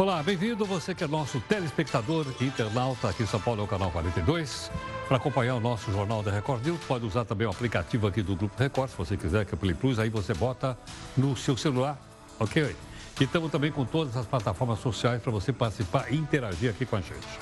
[0.00, 3.90] Olá, bem-vindo você que é nosso telespectador internauta aqui em São Paulo, é o canal
[3.90, 4.72] 42.
[5.06, 8.34] Para acompanhar o nosso Jornal da Record News, pode usar também o aplicativo aqui do
[8.34, 10.74] Grupo Record, se você quiser, que é o Play Plus, aí você bota
[11.14, 12.00] no seu celular,
[12.38, 12.74] ok?
[13.20, 16.96] E estamos também com todas as plataformas sociais para você participar e interagir aqui com
[16.96, 17.38] a gente.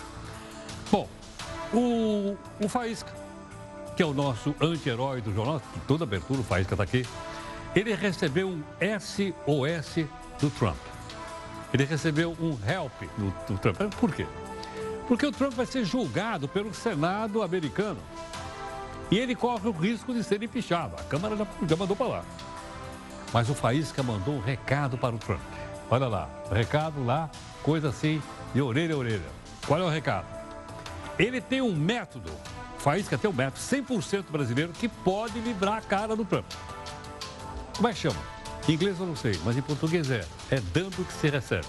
[0.91, 1.09] Bom,
[1.73, 3.15] o, o Faísca,
[3.97, 7.07] que é o nosso anti-herói do jornal, toda abertura o Faísca está aqui,
[7.77, 8.65] ele recebeu um
[8.99, 10.07] SOS
[10.41, 10.98] do Trump.
[11.73, 13.95] Ele recebeu um help do, do Trump.
[13.95, 14.27] Por quê?
[15.07, 17.99] Porque o Trump vai ser julgado pelo Senado americano.
[19.11, 20.95] E ele corre o risco de ser empichado.
[20.99, 22.25] A Câmara já, já mandou para lá.
[23.33, 25.41] Mas o Faísca mandou um recado para o Trump.
[25.91, 27.31] Olha lá, recado lá,
[27.63, 28.23] coisa assim,
[28.53, 29.39] de orelha a orelha.
[29.67, 30.27] Qual é o recado?
[31.19, 32.31] Ele tem um método,
[32.79, 36.45] Faísca tem um método 100% brasileiro que pode livrar a cara do Trump.
[37.77, 38.38] Como é que chama?
[38.69, 40.25] Em inglês eu não sei, mas em português é.
[40.51, 41.67] É dando que se recebe.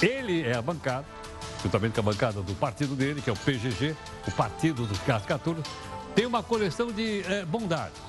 [0.00, 1.04] Ele é a bancada,
[1.60, 3.96] juntamente com a bancada do partido dele, que é o PGG,
[4.28, 5.64] o Partido dos Cascaturas,
[6.14, 8.00] tem uma coleção de é, bondades.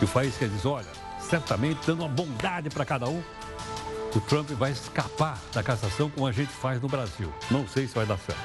[0.00, 0.88] E o Faísca diz, olha,
[1.20, 3.22] certamente dando uma bondade para cada um,
[4.14, 7.32] o Trump vai escapar da cassação como a gente faz no Brasil.
[7.50, 8.40] Não sei se vai dar certo.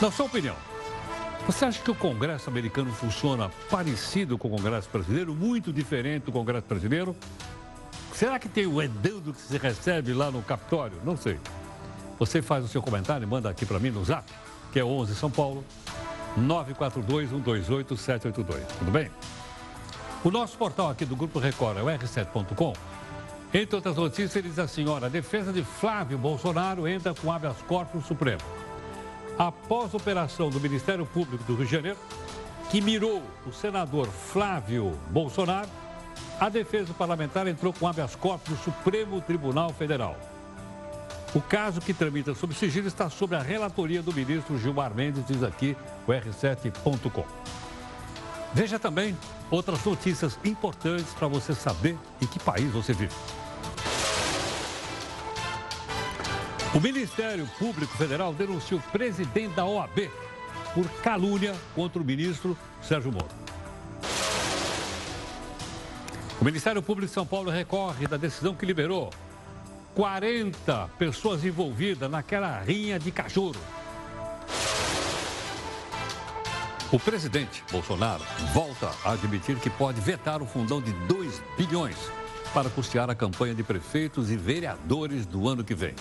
[0.00, 0.56] Na sua opinião,
[1.46, 6.32] você acha que o Congresso americano funciona parecido com o Congresso brasileiro, muito diferente do
[6.32, 7.16] Congresso brasileiro?
[8.12, 11.00] Será que tem o edando que se recebe lá no Capitólio?
[11.04, 11.38] Não sei.
[12.18, 14.30] Você faz o seu comentário e manda aqui para mim no zap,
[14.72, 15.64] que é 11 São Paulo,
[16.38, 18.66] 942-128-782.
[18.78, 19.10] Tudo bem?
[20.24, 22.72] O nosso portal aqui do Grupo Record é o r7.com.
[23.54, 27.62] Entre outras notícias, ele diz assim: olha, a defesa de Flávio Bolsonaro entra com habeas
[27.62, 28.42] corpus supremo.
[29.38, 31.98] Após operação do Ministério Público do Rio de Janeiro,
[32.70, 35.68] que mirou o senador Flávio Bolsonaro,
[36.40, 40.16] a defesa parlamentar entrou com habeas corpus no Supremo Tribunal Federal.
[41.34, 45.42] O caso que tramita sob sigilo está sob a relatoria do ministro Gilmar Mendes, diz
[45.44, 47.24] aqui o R7.com.
[48.52, 49.16] Veja também
[49.50, 53.14] outras notícias importantes para você saber em que país você vive.
[56.74, 60.10] O Ministério Público Federal denunciou o presidente da OAB
[60.74, 63.30] por calúnia contra o ministro Sérgio Moro.
[66.38, 69.10] O Ministério Público de São Paulo recorre da decisão que liberou
[69.94, 73.56] 40 pessoas envolvidas naquela rinha de cachorro.
[76.92, 81.96] O presidente Bolsonaro volta a admitir que pode vetar o fundão de 2 bilhões
[82.52, 85.94] para custear a campanha de prefeitos e vereadores do ano que vem.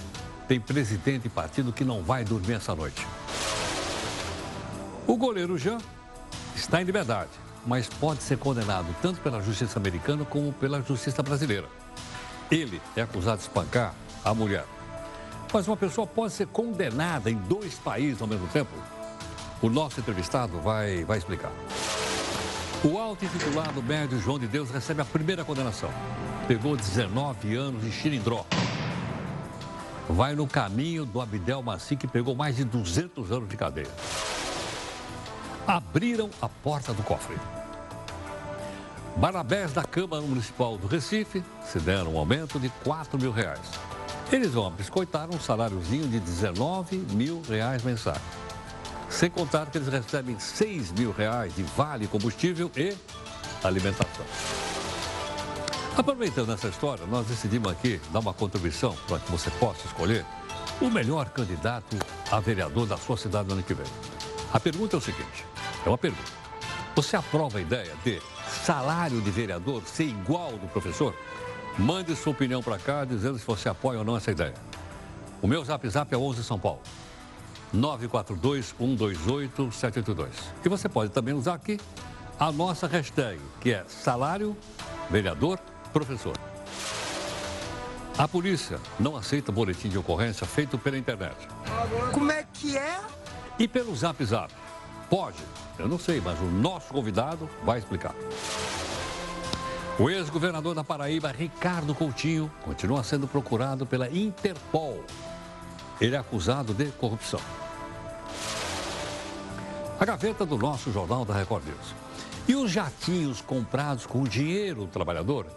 [0.48, 3.06] Tem presidente e partido que não vai dormir essa noite.
[5.06, 5.78] O goleiro Jean
[6.56, 7.32] está em liberdade,
[7.66, 11.68] mas pode ser condenado tanto pela justiça americana como pela justiça brasileira.
[12.50, 13.94] Ele é acusado de espancar
[14.24, 14.66] a mulher.
[15.54, 18.72] Mas uma pessoa pode ser condenada em dois países ao mesmo tempo?
[19.62, 21.52] O nosso entrevistado vai, vai explicar.
[22.84, 25.90] O alto intitulado médio João de Deus recebe a primeira condenação.
[26.48, 28.46] Pegou 19 anos de xilindró.
[30.10, 33.92] Vai no caminho do Abdel Maci, que pegou mais de 200 anos de cadeia.
[35.68, 37.36] Abriram a porta do cofre.
[39.18, 43.72] Barabés da Câmara Municipal do Recife se deram um aumento de 4 mil reais.
[44.32, 48.22] Eles vão biscoitar um saláriozinho de 19 mil reais mensais.
[49.10, 52.96] Sem contar que eles recebem 6 mil reais de vale combustível e
[53.64, 54.26] alimentação.
[55.98, 60.24] Aproveitando essa história, nós decidimos aqui dar uma contribuição para que você possa escolher
[60.80, 61.98] o melhor candidato
[62.32, 63.88] a vereador da sua cidade no ano que vem.
[64.54, 65.44] A pergunta é o seguinte:
[65.84, 66.32] é uma pergunta.
[66.96, 71.16] Você aprova a ideia de salário de vereador ser igual ao do professor?
[71.80, 74.54] Mande sua opinião para cá dizendo se você apoia ou não essa ideia.
[75.42, 76.82] O meu zap zap é 11 São Paulo.
[77.76, 80.28] 942-128-782.
[80.64, 81.80] E você pode também usar aqui
[82.40, 84.56] a nossa hashtag, que é salário
[85.10, 85.60] vereador
[85.92, 86.36] professor.
[88.18, 91.36] A polícia não aceita boletim de ocorrência feito pela internet.
[92.12, 93.00] Como é que é?
[93.60, 94.52] E pelo Zap Zap.
[95.10, 95.38] Pode,
[95.78, 98.16] eu não sei, mas o nosso convidado vai explicar.
[100.00, 105.04] O ex-governador da Paraíba, Ricardo Coutinho, continua sendo procurado pela Interpol.
[106.02, 107.40] Ele é acusado de corrupção.
[110.00, 111.96] A gaveta do nosso jornal da Record News.
[112.48, 115.48] E os jatinhos comprados com o dinheiro do trabalhador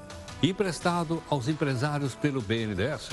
[0.42, 3.10] emprestado aos empresários pelo BNDES?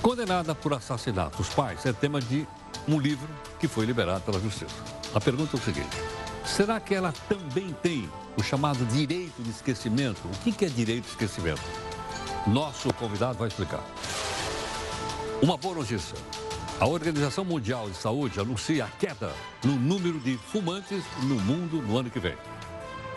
[0.00, 2.46] Condenada por assassinato, os pais é tema de
[2.88, 3.28] um livro
[3.60, 4.74] que foi liberado pela Justiça.
[5.14, 5.96] A pergunta é o seguinte:
[6.44, 10.20] será que ela também tem o chamado direito de esquecimento.
[10.28, 11.62] O que é direito de esquecimento?
[12.46, 13.84] Nosso convidado vai explicar.
[15.40, 16.16] Uma boa notícia.
[16.82, 19.32] A Organização Mundial de Saúde anuncia a queda
[19.62, 22.34] no número de fumantes no mundo no ano que vem.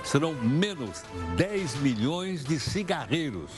[0.04, 1.02] Serão menos
[1.36, 3.50] 10 milhões de cigarreiros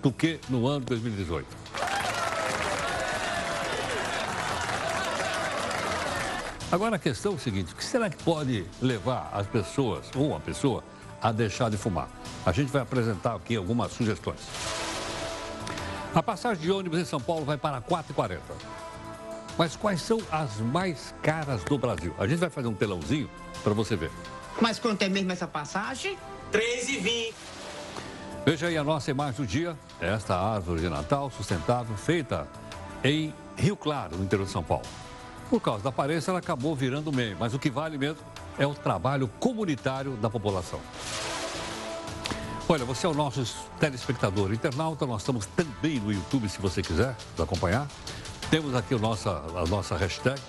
[0.00, 1.46] do que no ano de 2018.
[6.72, 10.28] Agora a questão é o seguinte: o que será que pode levar as pessoas, ou
[10.28, 10.82] uma pessoa,
[11.20, 12.08] a deixar de fumar?
[12.46, 14.40] A gente vai apresentar aqui algumas sugestões.
[16.12, 18.40] A passagem de ônibus em São Paulo vai para 4,40.
[19.56, 22.12] Mas quais são as mais caras do Brasil?
[22.18, 23.30] A gente vai fazer um telãozinho
[23.62, 24.10] para você ver.
[24.60, 26.18] Mas quanto é mesmo essa passagem?
[26.52, 27.32] 3,20.
[28.44, 29.76] Veja aí a nossa imagem do dia.
[30.00, 32.48] Esta árvore de Natal sustentável feita
[33.04, 34.86] em Rio Claro, no interior de São Paulo.
[35.48, 38.18] Por causa da aparência, ela acabou virando meme, mas o que vale mesmo
[38.58, 40.80] é o trabalho comunitário da população.
[42.72, 43.44] Olha, você é o nosso
[43.80, 47.88] telespectador internauta, nós estamos também no YouTube, se você quiser nos acompanhar.
[48.48, 50.40] Temos aqui nossa, a nossa hashtag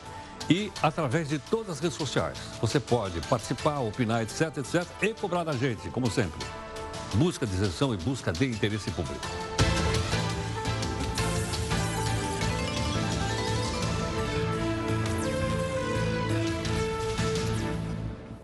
[0.48, 2.38] e através de todas as redes sociais.
[2.62, 6.46] Você pode participar, opinar, etc, etc, e cobrar da gente, como sempre
[7.16, 9.28] busca de isenção e busca de interesse público.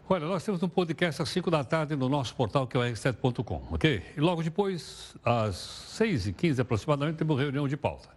[0.09, 2.83] Olha, nós temos um podcast às 5 da tarde no nosso portal, que é o
[2.83, 4.01] r7.com, ok?
[4.15, 5.55] E logo depois, às
[5.99, 8.07] 6h15 aproximadamente, temos reunião de pauta.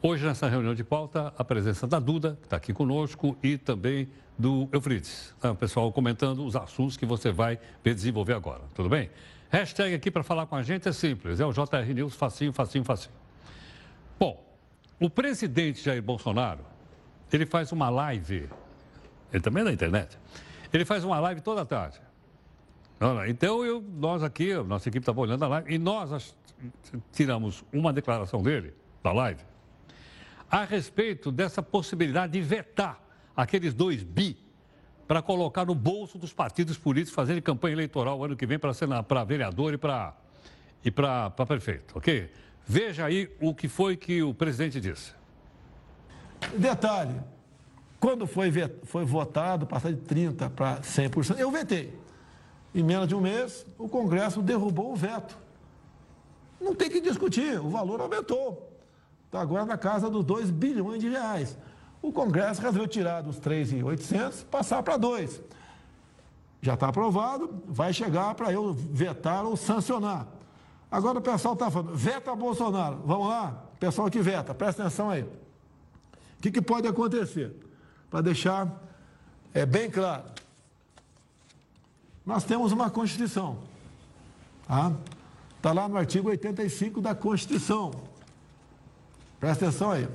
[0.00, 4.08] Hoje, nessa reunião de pauta, a presença da Duda, que está aqui conosco, e também
[4.38, 5.34] do Eufrides.
[5.38, 5.52] Tá?
[5.52, 9.10] O pessoal comentando os assuntos que você vai ver desenvolver agora, tudo bem?
[9.50, 12.82] Hashtag aqui para falar com a gente é simples, é o JR News, facinho, facinho,
[12.82, 13.14] facinho.
[14.18, 14.42] Bom,
[14.98, 16.64] o presidente Jair Bolsonaro,
[17.30, 18.48] ele faz uma live,
[19.30, 20.18] ele também é na internet,
[20.76, 22.00] ele faz uma live toda tarde.
[23.28, 26.34] Então, eu, nós aqui, nossa equipe estava olhando a live, e nós
[27.12, 29.42] tiramos uma declaração dele, da live,
[30.50, 33.00] a respeito dessa possibilidade de vetar
[33.36, 34.38] aqueles dois bi
[35.06, 39.74] para colocar no bolso dos partidos políticos fazerem campanha eleitoral ano que vem para vereador
[39.74, 40.14] e para
[40.84, 42.30] e prefeito, ok?
[42.64, 45.12] Veja aí o que foi que o presidente disse.
[46.56, 47.20] Detalhe,
[48.06, 48.52] quando foi,
[48.84, 51.92] foi votado, passar de 30% para 100%, eu vetei.
[52.72, 55.36] Em menos de um mês, o Congresso derrubou o veto.
[56.60, 58.70] Não tem que discutir, o valor aumentou.
[59.24, 61.58] Está agora na casa dos 2 bilhões de reais.
[62.00, 65.42] O Congresso resolveu tirar dos 3,800 passar para 2.
[66.62, 70.28] Já está aprovado, vai chegar para eu vetar ou sancionar.
[70.88, 73.00] Agora o pessoal está falando, veta Bolsonaro.
[73.04, 73.64] Vamos lá?
[73.80, 75.22] Pessoal que veta, presta atenção aí.
[75.22, 75.28] O
[76.40, 77.65] que, que pode acontecer?
[78.10, 78.82] Para deixar
[79.52, 80.24] é, bem claro.
[82.24, 83.58] Nós temos uma Constituição.
[84.62, 84.92] Está
[85.62, 87.92] tá lá no artigo 85 da Constituição.
[89.38, 90.08] Presta atenção aí.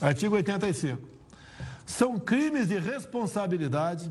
[0.00, 1.00] Artigo 85.
[1.84, 4.10] São crimes de responsabilidade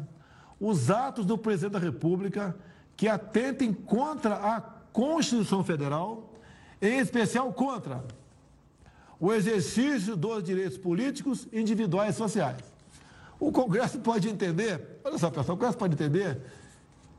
[0.60, 2.56] os atos do presidente da República
[2.96, 6.34] que atentem contra a Constituição Federal,
[6.82, 8.04] em especial contra
[9.20, 12.75] o exercício dos direitos políticos, individuais e sociais.
[13.40, 16.42] O Congresso pode entender, olha só, pessoal, o Congresso pode entender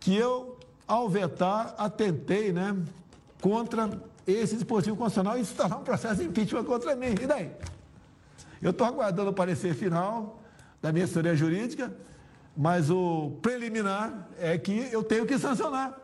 [0.01, 2.77] que eu, ao vetar, atentei né,
[3.41, 3.91] contra
[4.27, 7.15] esse dispositivo constitucional e instalar um processo de impeachment contra mim.
[7.21, 7.51] E daí?
[8.61, 10.41] Eu estou aguardando o parecer final
[10.81, 11.95] da minha assessoria jurídica,
[12.57, 15.99] mas o preliminar é que eu tenho que sancionar.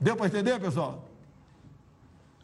[0.00, 1.08] Deu para entender, pessoal?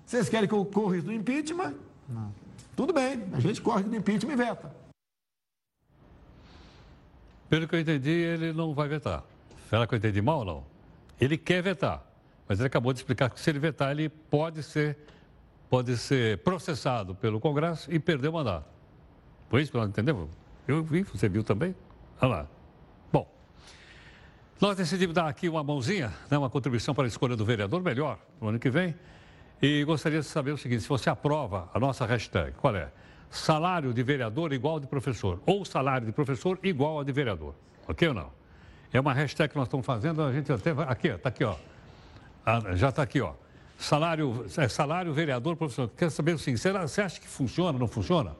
[0.04, 1.74] Vocês querem que eu corra do impeachment?
[2.08, 2.32] Não.
[2.74, 4.81] Tudo bem, a gente corre do impeachment e veta.
[7.52, 9.22] Pelo que eu entendi, ele não vai vetar.
[9.68, 10.64] Será que eu entendi mal ou não?
[11.20, 12.02] Ele quer vetar,
[12.48, 14.96] mas ele acabou de explicar que se ele vetar, ele pode ser,
[15.68, 18.64] pode ser processado pelo Congresso e perder o mandato.
[19.50, 20.30] Foi isso que nós entendemos?
[20.66, 21.74] Eu vi, você viu também?
[22.22, 22.46] Olha lá.
[23.12, 23.30] Bom,
[24.58, 28.18] nós decidimos dar aqui uma mãozinha, né, uma contribuição para a escolha do vereador melhor
[28.40, 28.94] no ano que vem.
[29.60, 32.90] E gostaria de saber o seguinte: se você aprova a nossa hashtag, qual é?
[33.32, 37.54] Salário de vereador igual de professor, ou salário de professor igual a de vereador.
[37.88, 38.30] Ok ou não?
[38.92, 40.86] É uma hashtag que nós estamos fazendo, a gente até vai.
[40.86, 41.56] Aqui, está aqui, ó.
[42.44, 43.32] Ah, já está aqui, ó.
[43.78, 45.90] Salário, é, salário vereador, professor.
[45.96, 48.36] Quer saber assim, será, você acha que funciona, não funciona?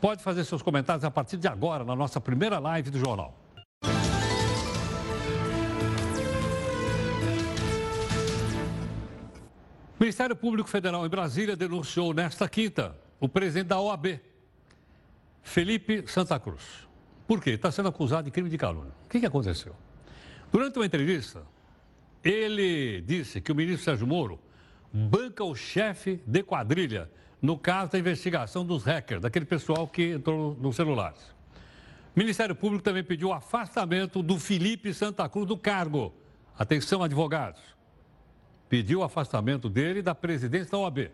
[0.00, 3.36] Pode fazer seus comentários a partir de agora, na nossa primeira live do jornal.
[9.98, 14.18] O Ministério Público Federal em Brasília denunciou nesta quinta o presidente da OAB,
[15.42, 16.88] Felipe Santa Cruz.
[17.28, 17.50] Por quê?
[17.50, 18.92] Está sendo acusado de crime de calúnia.
[19.04, 19.76] O que, que aconteceu?
[20.50, 21.42] Durante uma entrevista,
[22.24, 24.40] Ele disse que o ministro Sérgio Moro
[24.92, 27.10] banca o chefe de quadrilha
[27.40, 31.20] no caso da investigação dos hackers, daquele pessoal que entrou nos celulares.
[32.14, 36.12] O Ministério Público também pediu o afastamento do Felipe Santa Cruz do cargo.
[36.58, 37.60] Atenção, advogados.
[38.68, 41.10] Pediu o afastamento dele da presidência da OAB.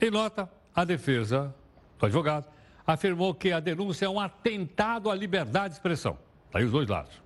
[0.00, 1.54] Em nota, a defesa
[1.98, 2.46] do advogado
[2.86, 6.18] afirmou que a denúncia é um atentado à liberdade de expressão.
[6.46, 7.22] Está aí os dois lados.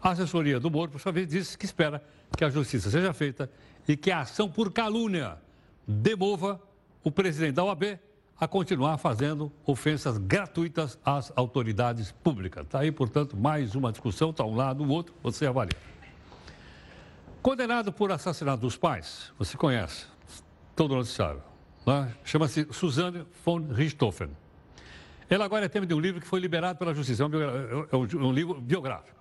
[0.00, 2.02] A assessoria do Moro, por sua vez, disse que espera
[2.36, 3.50] que a justiça seja feita
[3.88, 5.38] e que a ação por calúnia
[5.86, 6.60] demova
[7.02, 7.98] o presidente da OAB
[8.38, 12.64] a continuar fazendo ofensas gratuitas às autoridades públicas.
[12.64, 15.76] Está aí, portanto, mais uma discussão, está um lado, o outro, você avalia.
[17.40, 20.06] Condenado por assassinato dos pais, você conhece,
[20.74, 21.55] todo né?
[22.24, 24.30] Chama-se Suzanne von Richthofen.
[25.28, 28.16] Ela agora é tema de um livro que foi liberado pela Justiça, é um, é
[28.16, 29.16] um livro biográfico.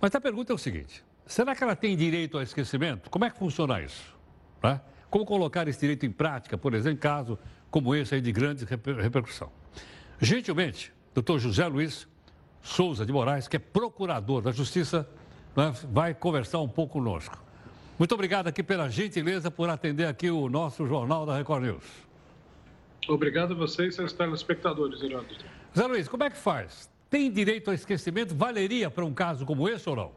[0.00, 3.10] Mas a pergunta é o seguinte: será que ela tem direito ao esquecimento?
[3.10, 4.14] Como é que funciona isso?
[4.62, 4.80] Né?
[5.10, 7.38] Como colocar esse direito em prática, por exemplo, em caso
[7.70, 9.50] como esse aí de grande repercussão?
[10.20, 12.08] Gentilmente, doutor José Luiz
[12.62, 15.08] Souza de Moraes, que é procurador da Justiça,
[15.56, 17.36] né, vai conversar um pouco conosco.
[18.02, 21.84] Muito obrigado aqui pela gentileza por atender aqui o nosso Jornal da Record News.
[23.06, 25.44] Obrigado a vocês e seus telespectadores, Heródoto.
[25.72, 26.90] Zé Luiz, como é que faz?
[27.08, 28.34] Tem direito ao esquecimento?
[28.34, 30.10] Valeria para um caso como esse ou não?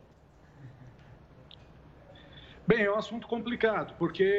[2.65, 4.34] Bem, é um assunto complicado, porque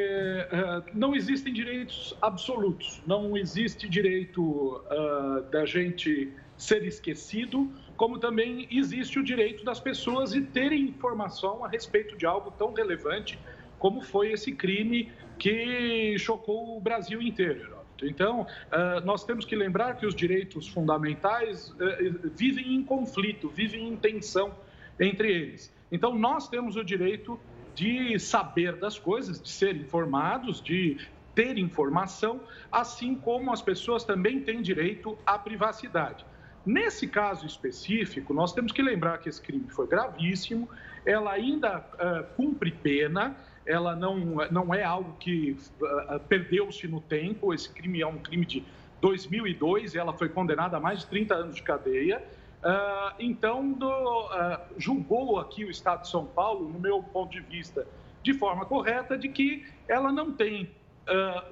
[0.51, 3.01] uh, não existem direitos absolutos.
[3.07, 10.33] Não existe direito uh, da gente ser esquecido, como também existe o direito das pessoas
[10.33, 13.39] de terem informação a respeito de algo tão relevante
[13.79, 17.77] como foi esse crime que chocou o Brasil inteiro.
[18.03, 23.89] Então, uh, nós temos que lembrar que os direitos fundamentais uh, vivem em conflito, vivem
[23.89, 24.55] em tensão
[25.01, 25.75] entre eles.
[25.91, 27.41] Então, nós temos o direito
[27.75, 30.99] de saber das coisas, de ser informados, de
[31.35, 32.41] ter informação,
[32.73, 36.25] assim como as pessoas também têm direito à privacidade.
[36.67, 40.69] Nesse caso específico, nós temos que lembrar que esse crime foi gravíssimo,
[41.05, 44.19] ela ainda uh, cumpre pena, ela não,
[44.51, 47.55] não é algo que uh, perdeu-se no tempo.
[47.55, 48.65] Esse crime é um crime de
[49.01, 52.21] 2002 e ela foi condenada a mais de 30 anos de cadeia.
[52.65, 54.29] Uh, então, do,
[54.77, 57.87] julgou aqui o Estado de São Paulo, no meu ponto de vista,
[58.25, 60.69] de forma correta, de que ela não tem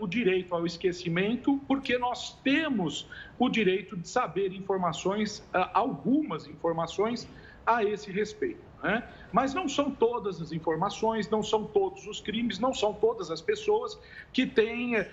[0.00, 3.08] o direito ao esquecimento, porque nós temos
[3.38, 5.42] o direito de saber informações,
[5.72, 7.28] algumas informações
[7.66, 8.60] a esse respeito.
[8.82, 9.02] Né?
[9.32, 13.40] Mas não são todas as informações, não são todos os crimes, não são todas as
[13.40, 13.98] pessoas
[14.30, 15.06] que têm uh,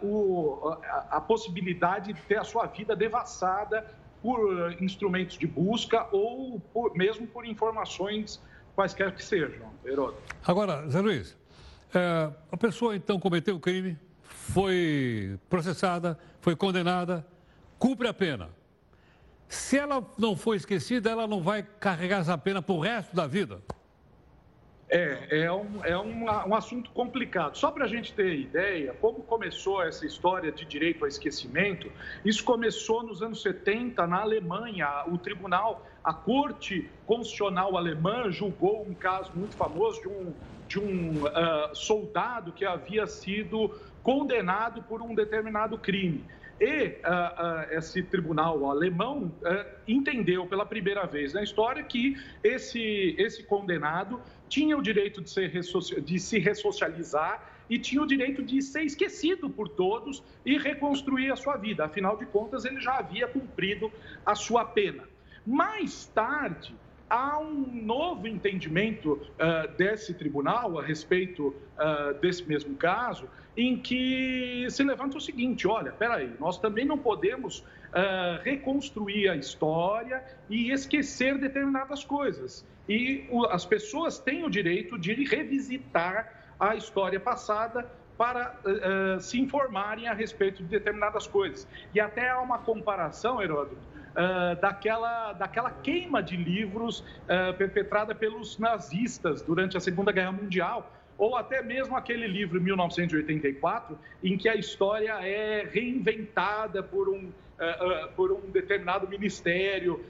[0.00, 3.84] o, a, a, possibilidade de ter a sua vida devassada
[4.22, 8.40] por instrumentos de busca ou por, mesmo por informações
[8.76, 9.72] quaisquer que sejam.
[9.84, 10.22] Heródoto.
[10.46, 11.36] Agora, Zé Luiz,
[11.98, 17.26] é, a pessoa então cometeu o crime, foi processada, foi condenada,
[17.78, 18.50] cumpre a pena.
[19.48, 23.26] Se ela não for esquecida, ela não vai carregar essa pena para o resto da
[23.26, 23.60] vida?
[24.88, 27.56] É, é, um, é um, um assunto complicado.
[27.56, 31.90] Só para a gente ter ideia, como começou essa história de direito ao esquecimento,
[32.24, 35.04] isso começou nos anos 70 na Alemanha.
[35.08, 40.32] O tribunal, a Corte Constitucional Alemã julgou um caso muito famoso de um,
[40.68, 43.74] de um uh, soldado que havia sido
[44.04, 46.24] condenado por um determinado crime.
[46.58, 53.14] E uh, uh, esse tribunal alemão uh, entendeu pela primeira vez na história que esse,
[53.18, 55.50] esse condenado tinha o direito de, ser,
[56.02, 61.36] de se ressocializar e tinha o direito de ser esquecido por todos e reconstruir a
[61.36, 61.84] sua vida.
[61.84, 63.90] Afinal de contas, ele já havia cumprido
[64.24, 65.04] a sua pena.
[65.44, 66.74] Mais tarde,
[67.08, 74.66] há um novo entendimento uh, desse tribunal a respeito uh, desse mesmo caso, em que
[74.70, 80.70] se levanta o seguinte: olha, peraí, nós também não podemos uh, reconstruir a história e
[80.70, 82.66] esquecer determinadas coisas.
[82.88, 90.08] E as pessoas têm o direito de revisitar a história passada para uh, se informarem
[90.08, 91.68] a respeito de determinadas coisas.
[91.94, 98.58] E até há uma comparação, Heródoto, uh, daquela, daquela queima de livros uh, perpetrada pelos
[98.58, 104.54] nazistas durante a Segunda Guerra Mundial, ou até mesmo aquele livro 1984, em que a
[104.54, 107.32] história é reinventada por um,
[108.14, 110.04] por um determinado ministério,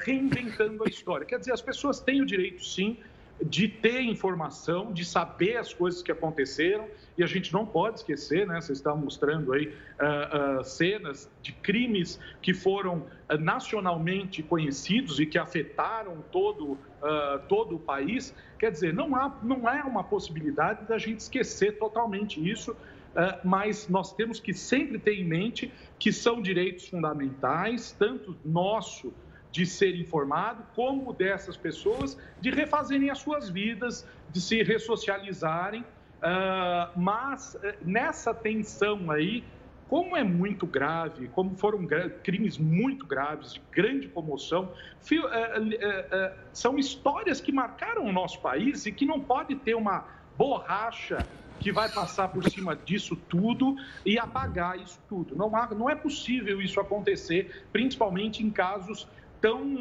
[0.00, 1.26] reinventando a história.
[1.26, 2.98] Quer dizer, as pessoas têm o direito, sim,
[3.40, 8.46] de ter informação, de saber as coisas que aconteceram e a gente não pode esquecer,
[8.46, 8.60] né?
[8.60, 15.26] Vocês estão mostrando aí uh, uh, cenas de crimes que foram uh, nacionalmente conhecidos e
[15.26, 16.76] que afetaram todo,
[17.48, 18.34] todo o país.
[18.58, 22.76] Quer dizer, não, há, não é uma possibilidade da gente esquecer totalmente isso,
[23.42, 29.12] mas nós temos que sempre ter em mente que são direitos fundamentais, tanto nosso
[29.50, 35.84] de ser informado, como dessas pessoas de refazerem as suas vidas, de se ressocializarem.
[36.18, 39.44] Uh, mas eh, nessa tensão aí,
[39.88, 41.86] como é muito grave, como foram
[42.24, 48.84] crimes muito graves, de grande comoção, uh, uh, são histórias que marcaram o nosso país
[48.84, 50.06] e que não pode ter uma
[50.36, 51.24] borracha
[51.58, 55.36] que vai passar por cima disso tudo e apagar isso tudo.
[55.36, 59.06] Não, há, não é possível isso acontecer, principalmente em casos
[59.40, 59.76] tão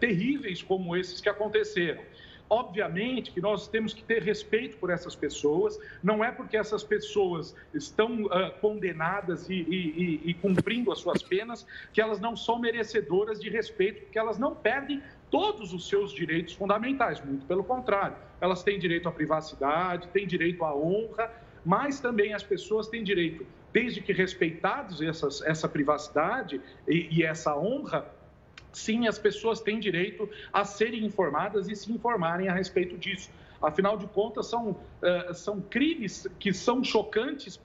[0.00, 2.02] terríveis como esses que aconteceram.
[2.50, 7.54] Obviamente que nós temos que ter respeito por essas pessoas, não é porque essas pessoas
[7.74, 13.38] estão uh, condenadas e, e, e, cumprindo as suas penas que elas não são merecedoras
[13.38, 18.16] de respeito, porque elas não perdem todos os seus direitos fundamentais, muito pelo contrário.
[18.40, 21.30] Elas têm direito à privacidade, têm direito à honra,
[21.64, 27.56] mas também as pessoas têm direito, desde que respeitados essas, essa privacidade e, e essa
[27.56, 28.06] honra,
[28.72, 33.30] sim, as pessoas têm direito a serem informadas e se informarem a respeito disso.
[33.60, 37.60] Afinal de contas, são, uh, são crimes que são chocantes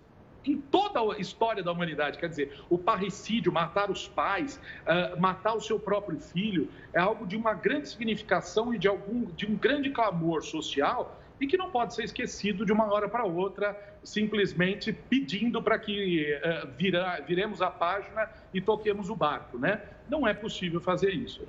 [0.46, 2.18] em toda a história da humanidade.
[2.18, 7.26] Quer dizer, o parricídio, matar os pais, uh, matar o seu próprio filho, é algo
[7.26, 11.70] de uma grande significação e de, algum, de um grande clamor social e que não
[11.72, 17.62] pode ser esquecido de uma hora para outra, simplesmente pedindo para que uh, vira, viremos
[17.62, 19.82] a página e toquemos o barco, né?
[20.10, 21.42] Não é possível fazer isso.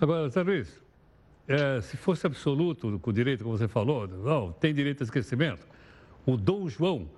[0.00, 0.80] Agora, Zé Luiz,
[1.46, 5.66] é, se fosse absoluto com o direito, como você falou, não, tem direito a esquecimento,
[6.24, 7.08] o Dom João,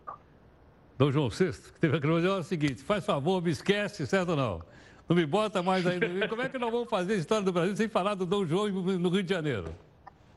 [1.03, 4.37] Dom João VI, que teve aquele é o seguinte, faz favor, me esquece, certo ou
[4.37, 4.63] não?
[5.09, 5.99] Não me bota mais aí.
[6.29, 8.69] Como é que nós vamos fazer a história do Brasil sem falar do Dom João
[8.69, 9.75] no Rio de Janeiro?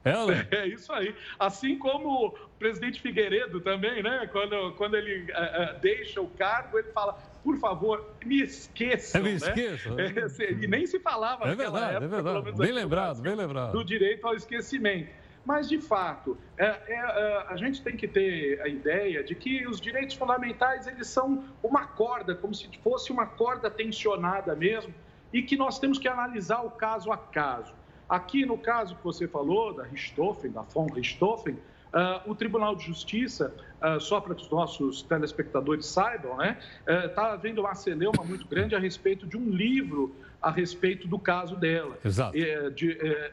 [0.04, 0.34] Ela?
[0.50, 1.14] É isso aí.
[1.38, 4.28] Assim como o presidente Figueiredo também, né?
[4.32, 9.22] Quando, quando ele uh, uh, deixa o cargo, ele fala, por favor, me esqueçam.
[9.22, 9.94] me esqueçam.
[9.94, 10.14] Né?
[10.40, 12.52] É, e nem se falava é verdade, é época, é verdade.
[12.58, 13.72] Bem lembrado, bem lembrado.
[13.72, 15.10] Do direito ao esquecimento.
[15.46, 19.68] Mas, de fato, é, é, é, a gente tem que ter a ideia de que
[19.68, 24.94] os direitos fundamentais eles são uma corda, como se fosse uma corda tensionada mesmo,
[25.32, 27.74] e que nós temos que analisar o caso a caso.
[28.10, 32.86] Aqui, no caso que você falou, da Richthofen, da von Richthofen, uh, o Tribunal de
[32.86, 36.58] Justiça, uh, só para que os nossos telespectadores saibam, né,
[37.06, 41.18] está uh, havendo uma celeuma muito grande a respeito de um livro a respeito do
[41.18, 41.98] caso dela.
[42.06, 42.38] Exato.
[42.38, 43.32] Uh, de, eh,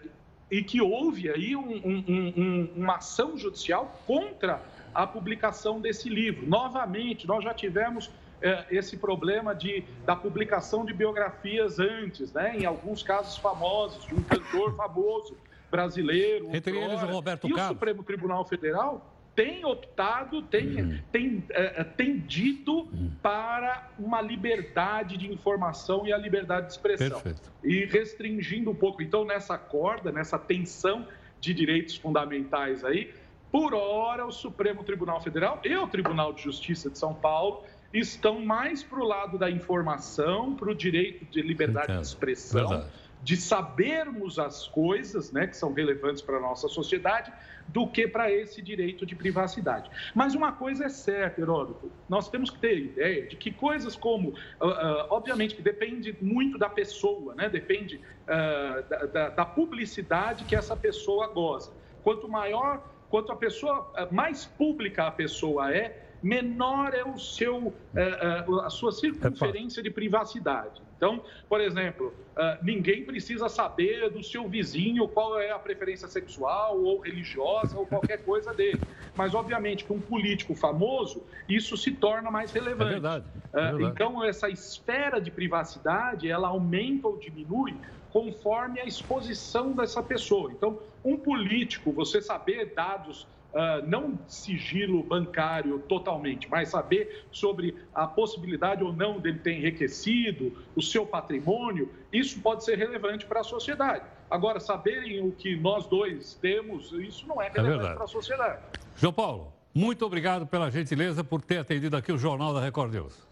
[0.53, 2.05] e que houve aí um, um,
[2.37, 4.61] um, uma ação judicial contra
[4.95, 6.47] a publicação desse livro.
[6.47, 8.11] Novamente, nós já tivemos
[8.43, 12.55] é, esse problema de, da publicação de biografias antes, né?
[12.55, 15.35] em alguns casos famosos, de um cantor famoso
[15.71, 16.55] brasileiro.
[16.55, 17.71] Entre eles o Roberto e Carlos.
[17.71, 20.99] o Supremo Tribunal Federal tem optado, tem, uhum.
[21.11, 23.11] tem, é, tem dito uhum.
[23.23, 27.21] para uma liberdade de informação e a liberdade de expressão.
[27.21, 27.53] Perfeito.
[27.64, 31.07] E restringindo um pouco, então, nessa corda, nessa tensão
[31.40, 33.12] de direitos fundamentais aí,
[33.51, 38.40] por hora, o Supremo Tribunal Federal e o Tribunal de Justiça de São Paulo estão
[38.40, 42.01] mais para o lado da informação, para o direito de liberdade Entendo.
[42.01, 42.90] de expressão, Verdade.
[43.22, 47.32] De sabermos as coisas né, que são relevantes para a nossa sociedade,
[47.68, 49.90] do que para esse direito de privacidade.
[50.14, 54.30] Mas uma coisa é certa, Heródoto, nós temos que ter ideia de que coisas como,
[54.30, 57.48] uh, uh, obviamente que depende muito da pessoa, né?
[57.48, 61.72] depende uh, da, da, da publicidade que essa pessoa goza.
[62.02, 68.02] Quanto maior, quanto a pessoa, mais pública a pessoa é, menor é o seu, é,
[68.02, 70.80] é, a sua circunferência de privacidade.
[71.03, 76.81] Então, por exemplo, é, ninguém precisa saber do seu vizinho qual é a preferência sexual
[76.81, 78.87] ou religiosa ou qualquer coisa dele.
[79.17, 82.91] Mas, obviamente, que um político famoso, isso se torna mais relevante.
[82.91, 83.27] É verdade.
[83.53, 83.85] É verdade.
[83.85, 90.53] Então, essa esfera de privacidade, ela aumenta ou diminui conforme a exposição dessa pessoa.
[90.53, 98.07] Então, um político, você saber dados uh, não sigilo bancário totalmente, mas saber sobre a
[98.07, 103.45] possibilidade ou não dele ter enriquecido, o seu patrimônio, isso pode ser relevante para a
[103.45, 104.05] sociedade.
[104.31, 108.09] Agora, saberem o que nós dois temos, isso não é, é relevante é para a
[108.09, 108.62] sociedade.
[108.97, 113.27] João Paulo, muito obrigado pela gentileza por ter atendido aqui o Jornal da Record News.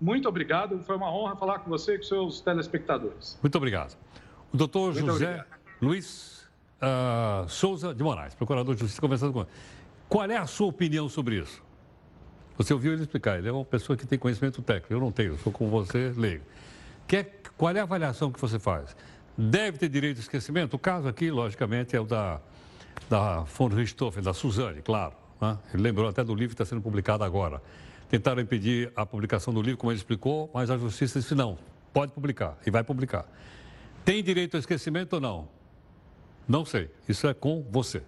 [0.00, 3.38] Muito obrigado, foi uma honra falar com você e com seus telespectadores.
[3.42, 3.96] Muito obrigado.
[4.52, 5.46] O doutor José obrigado.
[5.80, 6.43] Luiz
[6.84, 9.46] uh, Souza de Moraes, procurador de justiça, conversando com
[10.08, 11.62] Qual é a sua opinião sobre isso?
[12.56, 15.36] Você ouviu ele explicar, ele é uma pessoa que tem conhecimento técnico, eu não tenho,
[15.38, 16.44] sou como você, leigo.
[17.06, 17.24] Que
[17.56, 18.96] qual é a avaliação que você faz?
[19.36, 20.74] Deve ter direito de esquecimento?
[20.74, 22.40] O caso aqui, logicamente, é o da,
[23.10, 25.14] da von Richthofen, da Suzane, claro.
[25.40, 25.58] Né?
[25.72, 27.60] Ele lembrou até do livro que está sendo publicado agora.
[28.08, 31.58] Tentaram impedir a publicação do livro, como ele explicou, mas a justiça disse não,
[31.92, 33.26] pode publicar e vai publicar.
[34.04, 35.48] Tem direito ao esquecimento ou não?
[36.46, 38.02] Não sei, isso é com você.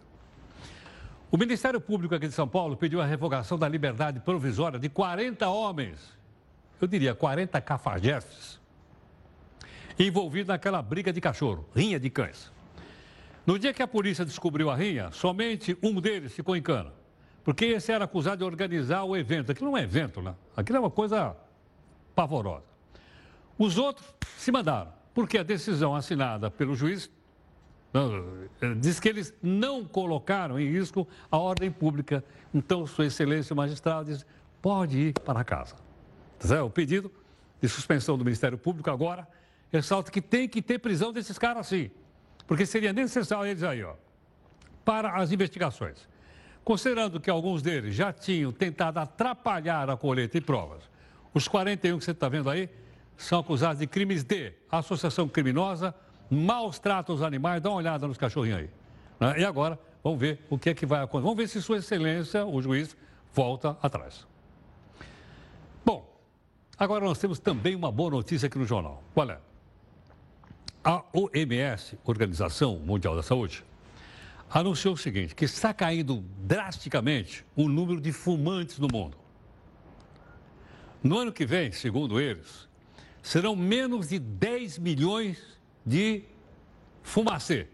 [1.30, 5.48] O Ministério Público aqui de São Paulo pediu a revogação da liberdade provisória de 40
[5.48, 6.16] homens,
[6.80, 8.60] eu diria 40 cafajestes,
[9.98, 12.52] envolvidos naquela briga de cachorro, rinha de cães.
[13.46, 16.92] No dia que a polícia descobriu a rinha, somente um deles ficou em cana,
[17.42, 19.52] porque esse era acusado de organizar o evento.
[19.52, 20.34] Aquilo não é evento, né?
[20.56, 21.36] Aquilo é uma coisa
[22.14, 22.64] pavorosa.
[23.58, 27.10] Os outros se mandaram, porque a decisão assinada pelo juiz
[28.78, 32.24] diz que eles não colocaram em risco a ordem pública.
[32.52, 34.26] Então, Sua Excelência o magistrado diz:
[34.60, 35.76] pode ir para casa.
[36.38, 37.10] Tá o pedido
[37.60, 39.26] de suspensão do Ministério Público agora
[39.72, 41.90] ressalta que tem que ter prisão desses caras sim.
[42.46, 43.94] Porque seria necessário eles aí, ó,
[44.84, 46.08] para as investigações.
[46.64, 50.82] Considerando que alguns deles já tinham tentado atrapalhar a colheita de provas,
[51.34, 52.68] os 41 que você está vendo aí
[53.16, 55.94] são acusados de crimes de associação criminosa,
[56.30, 58.70] maus tratos aos animais, dá uma olhada nos cachorrinhos aí.
[59.20, 59.40] Né?
[59.40, 61.22] E agora, vamos ver o que é que vai acontecer.
[61.22, 62.96] Vamos ver se Sua Excelência, o juiz,
[63.32, 64.26] volta atrás.
[65.84, 66.08] Bom,
[66.78, 69.02] agora nós temos também uma boa notícia aqui no jornal.
[69.14, 69.38] Qual é?
[70.84, 73.64] A OMS, Organização Mundial da Saúde,
[74.48, 79.16] anunciou o seguinte: que está caindo drasticamente o número de fumantes no mundo.
[81.02, 82.68] No ano que vem, segundo eles,
[83.22, 85.55] serão menos de 10 milhões
[85.86, 86.24] de
[87.02, 87.68] fumacê.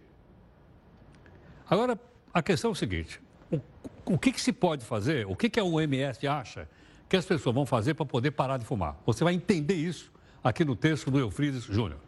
[1.68, 1.98] Agora,
[2.35, 3.18] a questão é o seguinte:
[3.51, 3.61] o,
[4.05, 6.68] o que, que, se pode fazer, o que, que a OMS acha
[7.09, 8.96] que as pessoas vão fazer para poder parar de fumar?
[9.07, 10.12] Você vai entender isso
[10.44, 11.98] aqui no texto do Eufrides Júnior.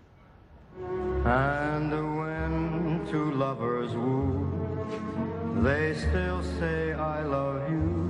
[1.24, 4.46] And when two lovers woo,
[5.62, 8.04] they still say I love you.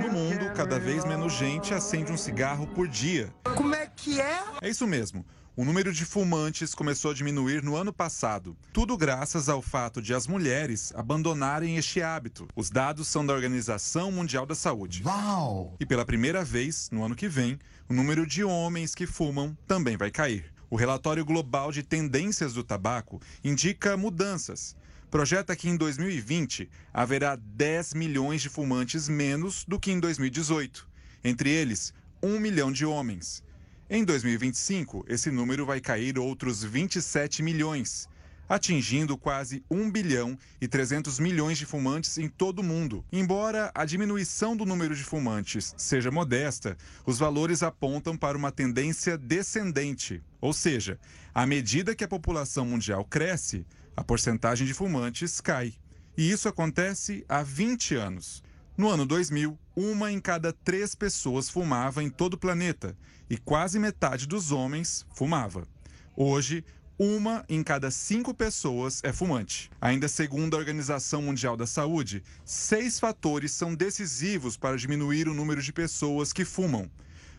[0.00, 3.30] No mundo, cada vez menos gente acende um cigarro por dia.
[3.54, 4.42] Como é que é?
[4.62, 5.26] É isso mesmo.
[5.54, 10.14] O número de fumantes começou a diminuir no ano passado, tudo graças ao fato de
[10.14, 12.48] as mulheres abandonarem este hábito.
[12.56, 15.02] Os dados são da Organização Mundial da Saúde.
[15.04, 15.76] Uau!
[15.78, 19.98] E pela primeira vez, no ano que vem, o número de homens que fumam também
[19.98, 20.50] vai cair.
[20.70, 24.74] O relatório global de tendências do tabaco indica mudanças
[25.10, 30.88] projeta que em 2020 haverá 10 milhões de fumantes menos do que em 2018,
[31.24, 31.92] entre eles
[32.22, 33.42] 1 milhão de homens.
[33.88, 38.08] Em 2025, esse número vai cair outros 27 milhões,
[38.48, 43.04] atingindo quase 1 bilhão e 300 milhões de fumantes em todo o mundo.
[43.10, 49.18] Embora a diminuição do número de fumantes seja modesta, os valores apontam para uma tendência
[49.18, 50.98] descendente, ou seja,
[51.34, 53.66] à medida que a população mundial cresce,
[54.00, 55.74] a porcentagem de fumantes cai.
[56.16, 58.42] E isso acontece há 20 anos.
[58.74, 62.96] No ano 2000, uma em cada três pessoas fumava em todo o planeta
[63.28, 65.68] e quase metade dos homens fumava.
[66.16, 66.64] Hoje,
[66.98, 69.70] uma em cada cinco pessoas é fumante.
[69.78, 75.60] Ainda segundo a Organização Mundial da Saúde, seis fatores são decisivos para diminuir o número
[75.60, 76.90] de pessoas que fumam: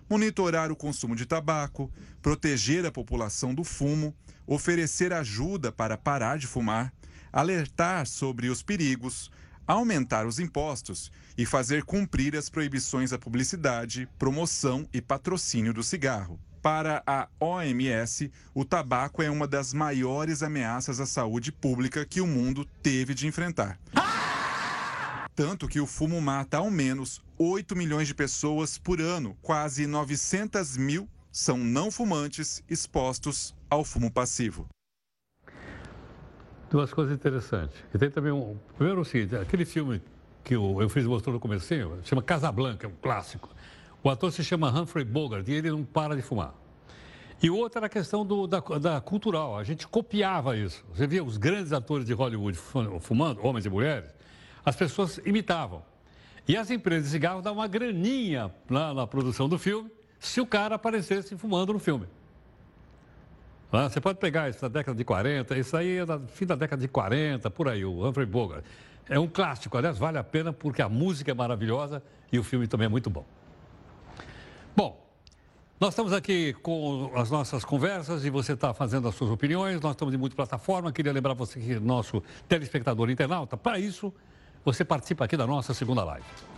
[0.08, 4.13] monitorar o consumo de tabaco, proteger a população do fumo,
[4.45, 6.93] oferecer ajuda para parar de fumar,
[7.32, 9.32] alertar sobre os perigos,
[9.65, 16.39] aumentar os impostos e fazer cumprir as proibições à publicidade, promoção e patrocínio do cigarro.
[16.62, 22.27] Para a OMS, o tabaco é uma das maiores ameaças à saúde pública que o
[22.27, 23.80] mundo teve de enfrentar.
[25.34, 30.77] Tanto que o fumo mata ao menos 8 milhões de pessoas por ano, quase 900
[30.77, 34.68] mil são não fumantes expostos ao fumo passivo.
[36.70, 37.78] Duas coisas interessantes.
[37.94, 38.58] E tem também um.
[38.76, 40.02] Primeiro, o seguinte: aquele filme
[40.44, 43.50] que eu, eu fiz mostrou no comecinho, chama Casablanca, é um clássico.
[44.04, 46.54] O ator se chama Humphrey Bogart e ele não para de fumar.
[47.42, 49.58] E outra era a questão do, da, da, cultural.
[49.58, 50.84] A gente copiava isso.
[50.94, 52.58] Você via os grandes atores de Hollywood
[53.00, 54.14] fumando, homens e mulheres,
[54.66, 55.84] as pessoas imitavam.
[56.48, 60.46] E as empresas de cigarro davam uma graninha na, na produção do filme se o
[60.46, 62.08] cara aparecesse fumando no filme.
[63.72, 66.56] Ah, você pode pegar isso da década de 40, isso aí é da fim da
[66.56, 68.66] década de 40, por aí, o Humphrey Bogart.
[69.08, 72.68] É um clássico, aliás, vale a pena porque a música é maravilhosa e o filme
[72.68, 73.26] também é muito bom.
[74.76, 75.02] Bom,
[75.82, 79.82] Nós estamos aqui com as nossas conversas e você está fazendo as suas opiniões.
[79.82, 80.92] Nós estamos em multiplataforma.
[80.92, 84.14] Queria lembrar você que nosso telespectador internauta, para isso,
[84.64, 86.51] você participa aqui da nossa segunda live.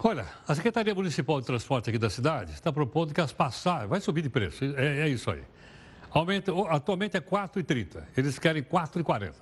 [0.00, 3.90] Olha, a Secretaria Municipal de Transporte aqui da cidade está propondo que as passagens.
[3.90, 5.42] Vai subir de preço, é, é isso aí.
[6.10, 8.04] Aumenta, atualmente é 4,30.
[8.16, 9.34] Eles querem 4,40.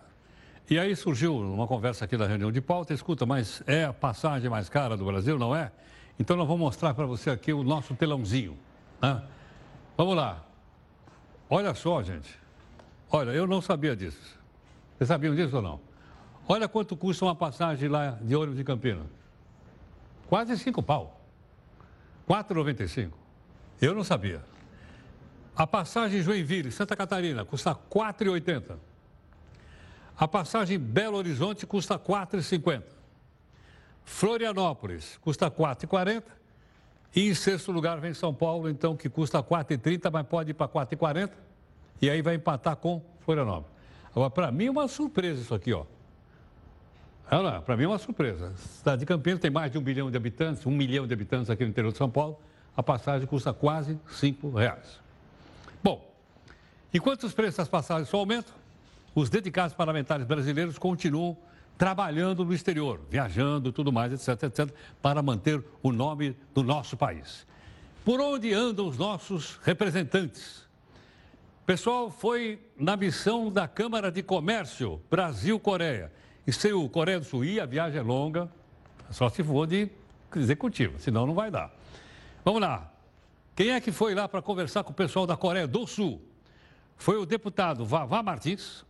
[0.69, 4.49] E aí surgiu uma conversa aqui na reunião de pauta, escuta, mas é a passagem
[4.49, 5.71] mais cara do Brasil, não é?
[6.19, 8.57] Então nós vamos mostrar para você aqui o nosso telãozinho.
[9.01, 9.23] Né?
[9.97, 10.42] Vamos lá.
[11.51, 12.35] Olha só, gente.
[13.11, 14.37] Olha, eu não sabia disso.
[14.97, 15.81] Vocês sabiam disso ou não?
[16.49, 19.07] Olha quanto custa uma passagem lá de ônibus de Campinas.
[20.29, 21.21] Quase 5 pau.
[22.29, 23.12] 4,95.
[23.81, 24.43] Eu não sabia.
[25.55, 28.77] A passagem Joinville, Santa Catarina, custa 4,80.
[30.19, 32.83] A passagem Belo Horizonte custa 4,50.
[34.05, 36.23] Florianópolis custa 4,40.
[37.15, 40.69] E em sexto lugar vem São Paulo, então, que custa 4,30, mas pode ir para
[40.69, 41.31] 4,40.
[42.03, 43.75] E aí vai empatar com Florianópolis.
[44.11, 45.85] Agora, para mim é uma surpresa isso aqui, ó.
[47.29, 48.53] É, para mim é uma surpresa.
[48.55, 51.51] A cidade de Campinas tem mais de um bilhão de habitantes, um milhão de habitantes
[51.51, 52.39] aqui no interior de São Paulo.
[52.77, 55.01] A passagem custa quase cinco reais.
[55.83, 56.15] Bom,
[56.95, 58.55] enquanto os preços das passagens só aumentam,
[59.12, 61.37] os dedicados parlamentares brasileiros continuam
[61.77, 67.47] trabalhando no exterior, viajando, tudo mais, etc, etc, para manter o nome do nosso país.
[68.05, 70.65] Por onde andam os nossos representantes?
[71.67, 76.12] Pessoal foi na missão da Câmara de Comércio Brasil-Coreia
[76.47, 78.49] e se o Coreia do Sul ir, a viagem é longa,
[79.11, 79.89] só se for de
[80.35, 81.73] executiva, senão não vai dar.
[82.45, 82.93] Vamos lá.
[83.55, 86.23] Quem é que foi lá para conversar com o pessoal da Coreia do Sul?
[86.97, 88.85] Foi o deputado Vavá Martins,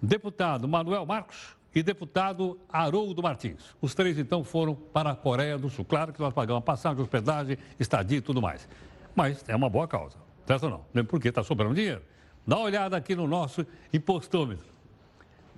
[0.00, 3.74] deputado Manuel Marcos e deputado Haroldo Martins.
[3.80, 5.84] Os três, então, foram para a Coreia do Sul.
[5.84, 8.68] Claro que nós pagamos passagem, hospedagem, estadia e tudo mais.
[9.14, 11.04] Mas é uma boa causa, certo ou não?
[11.04, 11.28] Por quê?
[11.28, 12.02] Está sobrando dinheiro.
[12.46, 14.71] Dá uma olhada aqui no nosso impostômetro.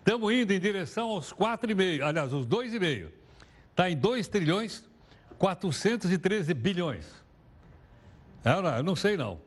[0.04, 3.08] Estamos indo em direção aos 4,5, aliás, os 2,5.
[3.70, 4.84] Está em 2 trilhões
[5.38, 7.10] 413 bilhões.
[8.44, 9.40] É, eu não sei não.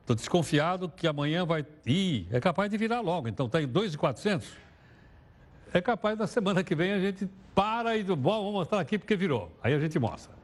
[0.00, 1.64] Estou desconfiado que amanhã vai.
[1.86, 3.28] Ih, é capaz de virar logo.
[3.28, 4.48] Então está em 2,400.
[5.72, 8.98] É capaz da semana que vem a gente para e do bom, vamos mostrar aqui
[8.98, 9.56] porque virou.
[9.62, 10.34] Aí a gente mostra.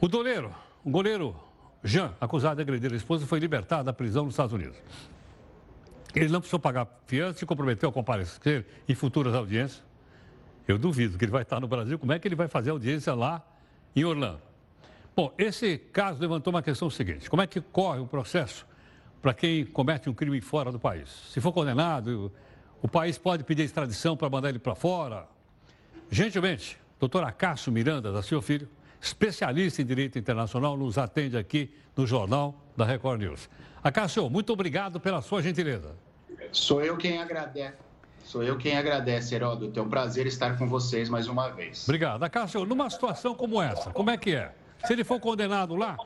[0.00, 0.52] O doleiro,
[0.84, 1.36] o goleiro
[1.84, 4.76] Jean, acusado de agredir a esposa, foi libertado da prisão nos Estados Unidos.
[6.14, 9.82] Ele não precisou pagar fiança, se comprometeu a comparecer em futuras audiências.
[10.66, 11.98] Eu duvido que ele vai estar no Brasil.
[11.98, 13.44] Como é que ele vai fazer audiência lá
[13.94, 14.40] em Orlando?
[15.14, 18.66] Bom, esse caso levantou uma questão seguinte: como é que corre o processo
[19.20, 21.08] para quem comete um crime fora do país?
[21.32, 22.32] Se for condenado,
[22.80, 25.26] o país pode pedir extradição para mandar ele para fora?
[26.10, 28.68] Gentilmente, doutor Acácio Miranda da Seu Filho,
[29.00, 33.48] especialista em direito internacional, nos atende aqui no Jornal da Record News.
[33.82, 35.94] Acácio, muito obrigado pela sua gentileza.
[36.52, 37.76] Sou eu quem agradece.
[38.22, 39.80] Sou eu quem agradece, Heródoto.
[39.80, 41.84] É um prazer estar com vocês mais uma vez.
[41.84, 42.22] Obrigado.
[42.22, 44.52] Acácio, numa situação como essa, como é que é?
[44.84, 45.96] Se ele for condenado lá,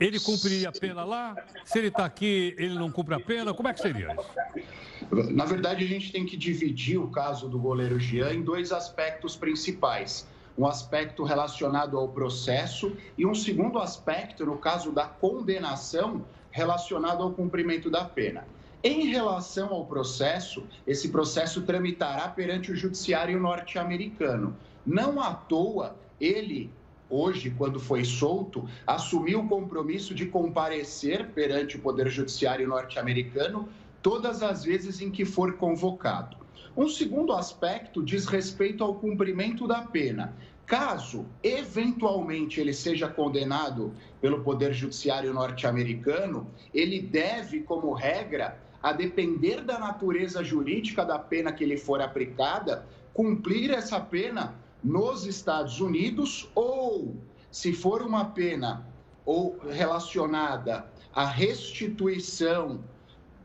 [0.00, 1.36] ele cumpriria a pena lá?
[1.64, 3.54] Se ele está aqui, ele não cumpre a pena?
[3.54, 5.32] Como é que seria isso?
[5.32, 9.36] Na verdade, a gente tem que dividir o caso do goleiro Jean em dois aspectos
[9.36, 10.26] principais.
[10.56, 17.32] Um aspecto relacionado ao processo e um segundo aspecto, no caso da condenação, relacionado ao
[17.32, 18.46] cumprimento da pena.
[18.82, 24.56] Em relação ao processo, esse processo tramitará perante o judiciário norte-americano.
[24.86, 26.70] Não à toa, ele,
[27.10, 33.68] hoje, quando foi solto, assumiu o compromisso de comparecer perante o Poder Judiciário norte-americano
[34.00, 36.36] todas as vezes em que for convocado.
[36.76, 40.36] Um segundo aspecto diz respeito ao cumprimento da pena.
[40.68, 49.62] Caso, eventualmente, ele seja condenado pelo Poder Judiciário norte-americano, ele deve, como regra, a depender
[49.62, 56.50] da natureza jurídica da pena que lhe for aplicada, cumprir essa pena nos Estados Unidos
[56.54, 57.16] ou,
[57.50, 58.86] se for uma pena
[59.24, 62.84] ou relacionada à restituição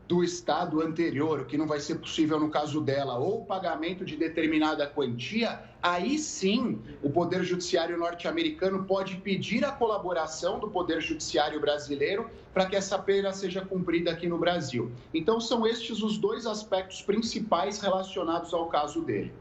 [0.06, 4.04] do estado anterior, o que não vai ser possível no caso dela, ou o pagamento
[4.04, 11.00] de determinada quantia, aí sim o Poder Judiciário norte-americano pode pedir a colaboração do Poder
[11.00, 14.92] Judiciário brasileiro para que essa pena seja cumprida aqui no Brasil.
[15.12, 19.32] Então, são estes os dois aspectos principais relacionados ao caso dele.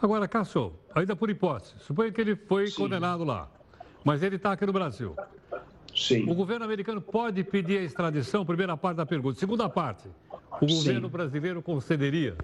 [0.00, 2.76] Agora, Cássio, ainda por hipótese, suponha que ele foi sim.
[2.76, 3.50] condenado lá,
[4.04, 5.16] mas ele está aqui no Brasil.
[5.94, 6.28] Sim.
[6.28, 9.38] O governo americano pode pedir a extradição, primeira parte da pergunta.
[9.38, 10.08] Segunda parte,
[10.60, 11.12] o governo Sim.
[11.12, 12.36] brasileiro concederia?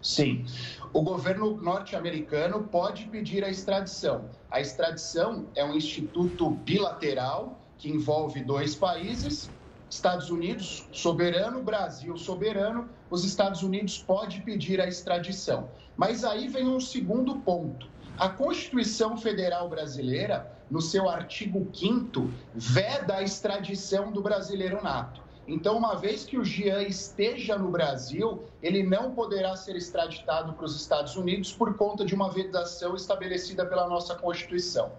[0.00, 0.44] Sim.
[0.92, 4.30] O governo norte-americano pode pedir a extradição.
[4.50, 9.50] A extradição é um instituto bilateral que envolve dois países,
[9.90, 15.70] Estados Unidos soberano, Brasil soberano, os Estados Unidos pode pedir a extradição.
[15.96, 17.93] Mas aí vem um segundo ponto.
[18.16, 25.20] A Constituição Federal Brasileira, no seu artigo 5 veda a extradição do brasileiro nato.
[25.48, 30.64] Então, uma vez que o Jean esteja no Brasil, ele não poderá ser extraditado para
[30.64, 34.92] os Estados Unidos por conta de uma vedação estabelecida pela nossa Constituição.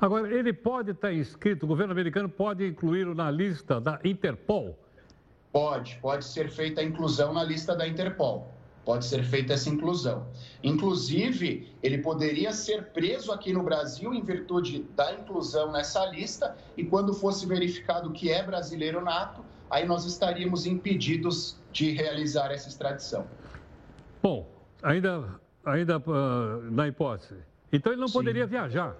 [0.00, 4.76] Agora, ele pode estar inscrito, o governo americano pode incluí-lo na lista da Interpol?
[5.52, 8.52] Pode, pode ser feita a inclusão na lista da Interpol.
[8.84, 10.26] Pode ser feita essa inclusão.
[10.62, 16.84] Inclusive, ele poderia ser preso aqui no Brasil em virtude da inclusão nessa lista, e
[16.84, 23.26] quando fosse verificado que é brasileiro nato, aí nós estaríamos impedidos de realizar essa extradição.
[24.22, 24.48] Bom,
[24.82, 27.36] ainda, ainda uh, na hipótese.
[27.72, 28.14] Então ele não Sim.
[28.14, 28.96] poderia viajar.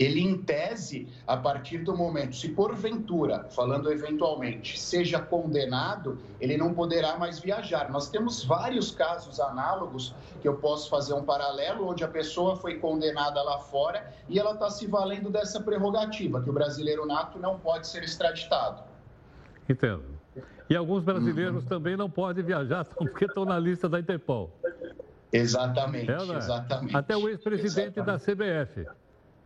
[0.00, 6.72] Ele, em tese, a partir do momento, se porventura, falando eventualmente, seja condenado, ele não
[6.72, 7.90] poderá mais viajar.
[7.90, 12.78] Nós temos vários casos análogos que eu posso fazer um paralelo, onde a pessoa foi
[12.78, 17.58] condenada lá fora e ela está se valendo dessa prerrogativa, que o brasileiro nato não
[17.58, 18.82] pode ser extraditado.
[19.68, 20.04] Entendo.
[20.70, 21.68] E alguns brasileiros uhum.
[21.68, 24.50] também não podem viajar porque estão na lista da Interpol.
[25.30, 26.96] Exatamente, é, exatamente.
[26.96, 28.86] Até o ex-presidente da CBF.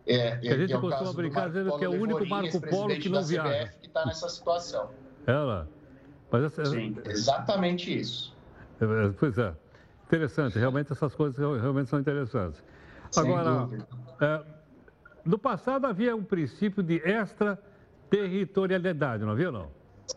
[0.07, 3.09] É, que a gente é costuma brincar dizendo que é o único Marco Polo que
[3.09, 3.73] não viaja.
[3.81, 4.91] que está nessa situação.
[5.25, 5.67] Ela.
[6.31, 8.35] Mas essa, Sim, exatamente isso.
[8.79, 9.53] É, é, pois é.
[10.05, 12.63] Interessante, realmente essas coisas realmente são interessantes.
[13.09, 13.67] Sem Agora,
[14.21, 14.43] é,
[15.23, 19.71] no passado havia um princípio de extraterritorialidade, não havia não?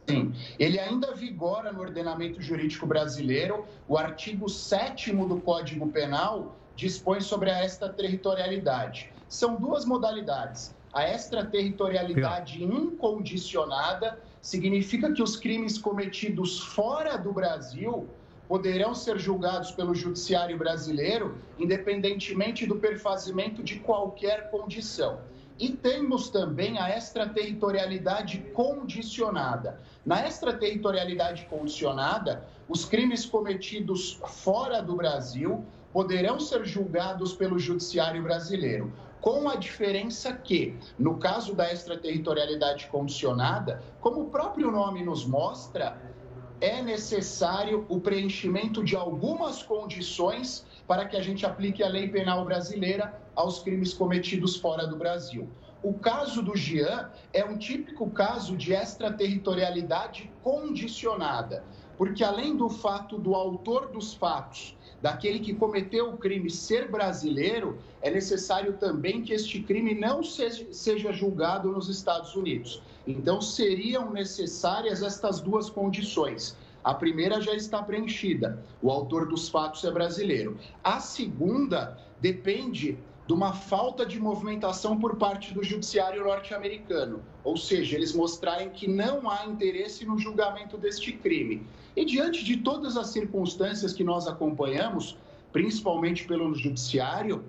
[0.06, 3.64] Sim, ele ainda vigora no ordenamento jurídico brasileiro.
[3.88, 9.10] O artigo 7 do Código Penal dispõe sobre a extraterritorialidade.
[9.28, 10.74] São duas modalidades.
[10.90, 18.08] A extraterritorialidade incondicionada significa que os crimes cometidos fora do Brasil
[18.48, 25.20] poderão ser julgados pelo judiciário brasileiro, independentemente do perfazimento de qualquer condição.
[25.58, 29.78] E temos também a extraterritorialidade condicionada.
[30.06, 38.92] Na extraterritorialidade condicionada, os crimes cometidos fora do Brasil poderão ser julgados pelo judiciário brasileiro,
[39.20, 46.00] com a diferença que, no caso da extraterritorialidade condicionada, como o próprio nome nos mostra,
[46.60, 52.44] é necessário o preenchimento de algumas condições para que a gente aplique a lei penal
[52.44, 55.48] brasileira aos crimes cometidos fora do Brasil.
[55.82, 61.64] O caso do Jean é um típico caso de extraterritorialidade condicionada,
[61.96, 67.78] porque além do fato do autor dos fatos, daquele que cometeu o crime ser brasileiro,
[68.02, 72.82] é necessário também que este crime não seja, julgado nos Estados Unidos.
[73.06, 76.56] Então, seriam necessárias estas duas condições
[76.88, 80.56] a primeira já está preenchida, o autor dos fatos é brasileiro.
[80.82, 82.96] A segunda depende
[83.28, 88.88] de uma falta de movimentação por parte do judiciário norte-americano, ou seja, eles mostrarem que
[88.88, 91.62] não há interesse no julgamento deste crime.
[91.94, 95.14] E diante de todas as circunstâncias que nós acompanhamos,
[95.52, 97.44] principalmente pelo judiciário,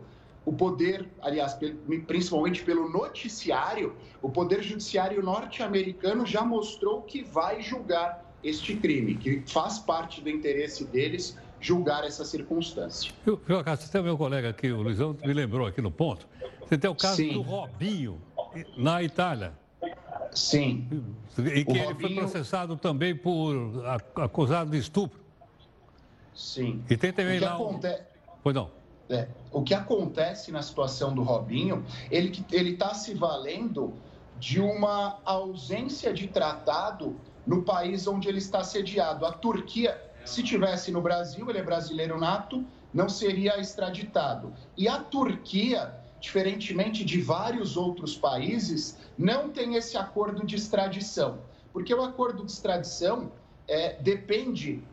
[0.45, 1.57] o poder, aliás,
[2.05, 9.43] principalmente pelo noticiário, o poder judiciário norte-americano já mostrou que vai julgar este crime, que
[9.47, 13.11] faz parte do interesse deles julgar essa circunstância.
[13.25, 16.27] Eu, eu acaso, tem o meu colega aqui, o Luizão, me lembrou aqui no ponto.
[16.61, 17.33] Você tem o caso Sim.
[17.33, 18.21] do Robinho,
[18.77, 19.53] na Itália.
[20.31, 20.87] Sim.
[21.37, 21.99] E que o ele Robinho...
[21.99, 23.53] foi processado também por
[24.15, 25.19] acusado de estupro.
[26.35, 26.83] Sim.
[26.89, 27.55] E tem também lá.
[27.55, 28.01] Aconte...
[28.43, 28.69] Pois não.
[29.09, 33.93] É, o que acontece na situação do Robinho, ele está se valendo
[34.39, 39.25] de uma ausência de tratado no país onde ele está sediado.
[39.25, 44.53] A Turquia, se tivesse no Brasil, ele é brasileiro nato, não seria extraditado.
[44.77, 51.39] E a Turquia, diferentemente de vários outros países, não tem esse acordo de extradição,
[51.71, 53.31] porque o acordo de extradição
[53.67, 54.83] é, depende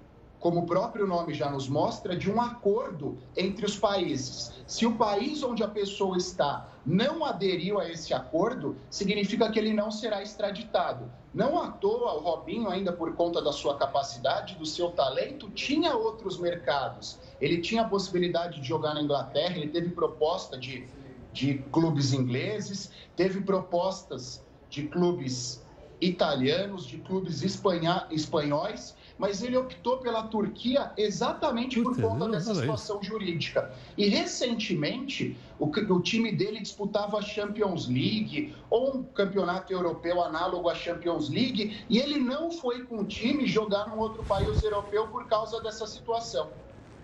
[0.47, 4.53] como o próprio nome já nos mostra, de um acordo entre os países.
[4.64, 9.72] Se o país onde a pessoa está não aderiu a esse acordo, significa que ele
[9.72, 11.11] não será extraditado.
[11.34, 15.97] Não à toa, o Robinho, ainda por conta da sua capacidade, do seu talento, tinha
[15.97, 17.18] outros mercados.
[17.40, 20.86] Ele tinha a possibilidade de jogar na Inglaterra, ele teve proposta de,
[21.32, 25.66] de clubes ingleses, teve propostas de clubes
[26.01, 32.54] italianos, de clubes espanhóis, mas ele optou pela Turquia exatamente por Puta, conta não, dessa
[32.54, 33.70] situação jurídica.
[33.96, 40.68] E recentemente, o, o time dele disputava a Champions League ou um campeonato europeu análogo
[40.68, 45.08] à Champions League, e ele não foi com o time jogar num outro país europeu
[45.08, 46.50] por causa dessa situação.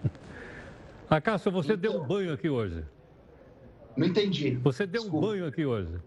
[1.08, 2.84] Acácio, você Então- deu um banho aqui hoje.
[3.96, 4.52] Não entendi.
[4.62, 5.26] Você deu Desculpa.
[5.26, 5.98] um banho aqui hoje.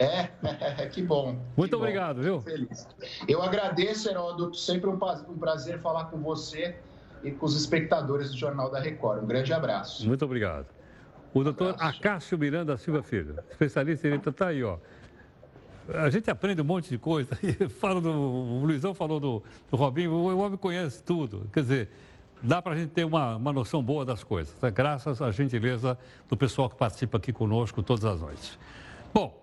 [0.00, 0.30] É,
[0.88, 1.38] que bom.
[1.54, 1.82] Muito que bom.
[1.82, 2.40] obrigado, viu?
[2.40, 2.88] Feliz.
[3.28, 4.56] Eu agradeço, Heródoto.
[4.56, 4.98] Sempre um
[5.38, 6.74] prazer falar com você
[7.22, 9.22] e com os espectadores do Jornal da Record.
[9.22, 10.08] Um grande abraço.
[10.08, 10.66] Muito obrigado.
[11.34, 11.76] O doutor.
[11.78, 14.78] Acácio Miranda Silva Filho, especialista em direito, está aí, ó.
[15.92, 17.38] A gente aprende um monte de coisa.
[17.78, 21.46] Fala do, o Luizão falou do, do Robinho, o, homem conhece tudo.
[21.52, 21.88] Quer dizer,
[22.42, 24.70] dá para a gente ter uma, uma noção boa das coisas, né?
[24.70, 28.58] graças à gentileza do pessoal que participa aqui conosco todas as noites.
[29.12, 29.39] Bom,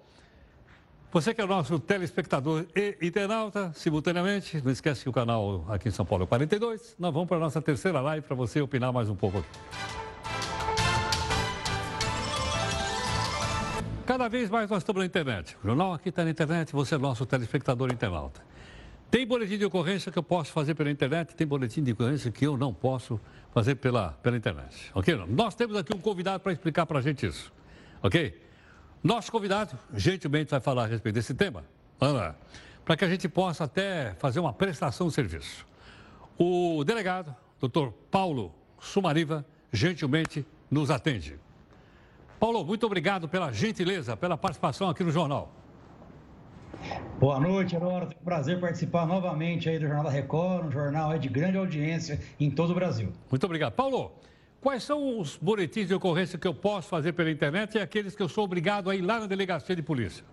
[1.12, 5.88] você que é o nosso telespectador e internauta, simultaneamente, não esquece que o canal aqui
[5.88, 6.96] em São Paulo é 42.
[7.00, 9.48] Nós vamos para a nossa terceira live para você opinar mais um pouco aqui.
[14.06, 15.58] Cada vez mais nós estamos na internet.
[15.64, 18.42] O jornal aqui está na internet, você é nosso telespectador internauta.
[19.10, 22.46] Tem boletim de ocorrência que eu posso fazer pela internet, tem boletim de ocorrência que
[22.46, 23.20] eu não posso
[23.54, 24.92] fazer pela, pela internet.
[24.94, 25.16] Ok?
[25.30, 27.52] Nós temos aqui um convidado para explicar para a gente isso.
[28.04, 28.47] Ok?
[29.04, 31.64] Nosso convidado, gentilmente, vai falar a respeito desse tema,
[32.84, 35.66] para que a gente possa até fazer uma prestação de serviço.
[36.38, 41.40] O delegado, doutor Paulo Sumariva, gentilmente nos atende.
[42.40, 45.52] Paulo, muito obrigado pela gentileza, pela participação aqui no jornal.
[47.20, 48.16] Boa noite, Heródoto.
[48.24, 52.72] Prazer participar novamente aí do Jornal da Record, um jornal de grande audiência em todo
[52.72, 53.12] o Brasil.
[53.32, 53.74] Muito obrigado.
[53.74, 54.12] Paulo,
[54.62, 58.24] quais são os boletins de ocorrência que eu posso fazer pela internet e aqueles que
[58.24, 60.24] eu sou obrigado a ir lá na delegacia de polícia?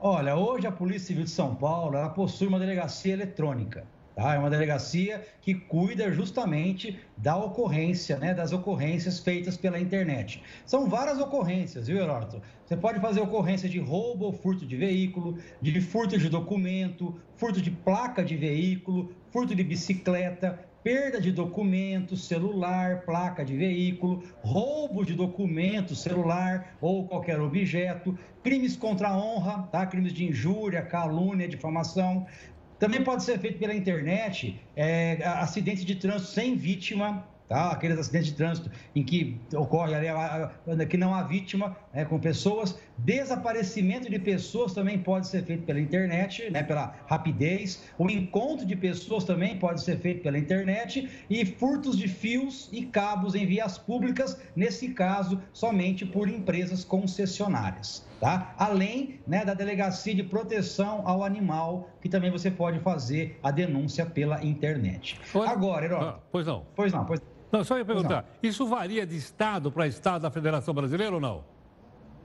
[0.00, 3.86] Olha, hoje a Polícia Civil de São Paulo ela possui uma delegacia eletrônica.
[4.14, 4.34] Tá?
[4.34, 10.40] É uma delegacia que cuida justamente da ocorrência, né, das ocorrências feitas pela internet.
[10.64, 12.40] São várias ocorrências, viu, Heródoto?
[12.64, 17.60] Você pode fazer ocorrência de roubo ou furto de veículo, de furto de documento, furto
[17.60, 25.02] de placa de veículo, furto de bicicleta, perda de documento, celular, placa de veículo, roubo
[25.02, 29.86] de documento, celular ou qualquer objeto, crimes contra a honra, tá?
[29.86, 32.26] crimes de injúria, calúnia, difamação.
[32.78, 37.70] Também pode ser feito pela internet é, acidentes de trânsito sem vítima, tá?
[37.70, 42.78] Aqueles acidentes de trânsito em que ocorre ali, que não há vítima, né, com pessoas.
[42.98, 47.82] Desaparecimento de pessoas também pode ser feito pela internet, né, pela rapidez.
[47.98, 51.08] O encontro de pessoas também pode ser feito pela internet.
[51.28, 58.06] E furtos de fios e cabos em vias públicas, nesse caso, somente por empresas concessionárias.
[58.20, 58.54] Tá?
[58.58, 64.06] Além né, da delegacia de proteção ao animal, que também você pode fazer a denúncia
[64.06, 65.20] pela internet.
[65.34, 66.64] Olha- Agora, Herói, Ah, pois não.
[66.74, 67.20] pois não, pois
[67.52, 71.44] Não, só ia perguntar, isso varia de estado para estado da Federação Brasileira ou não?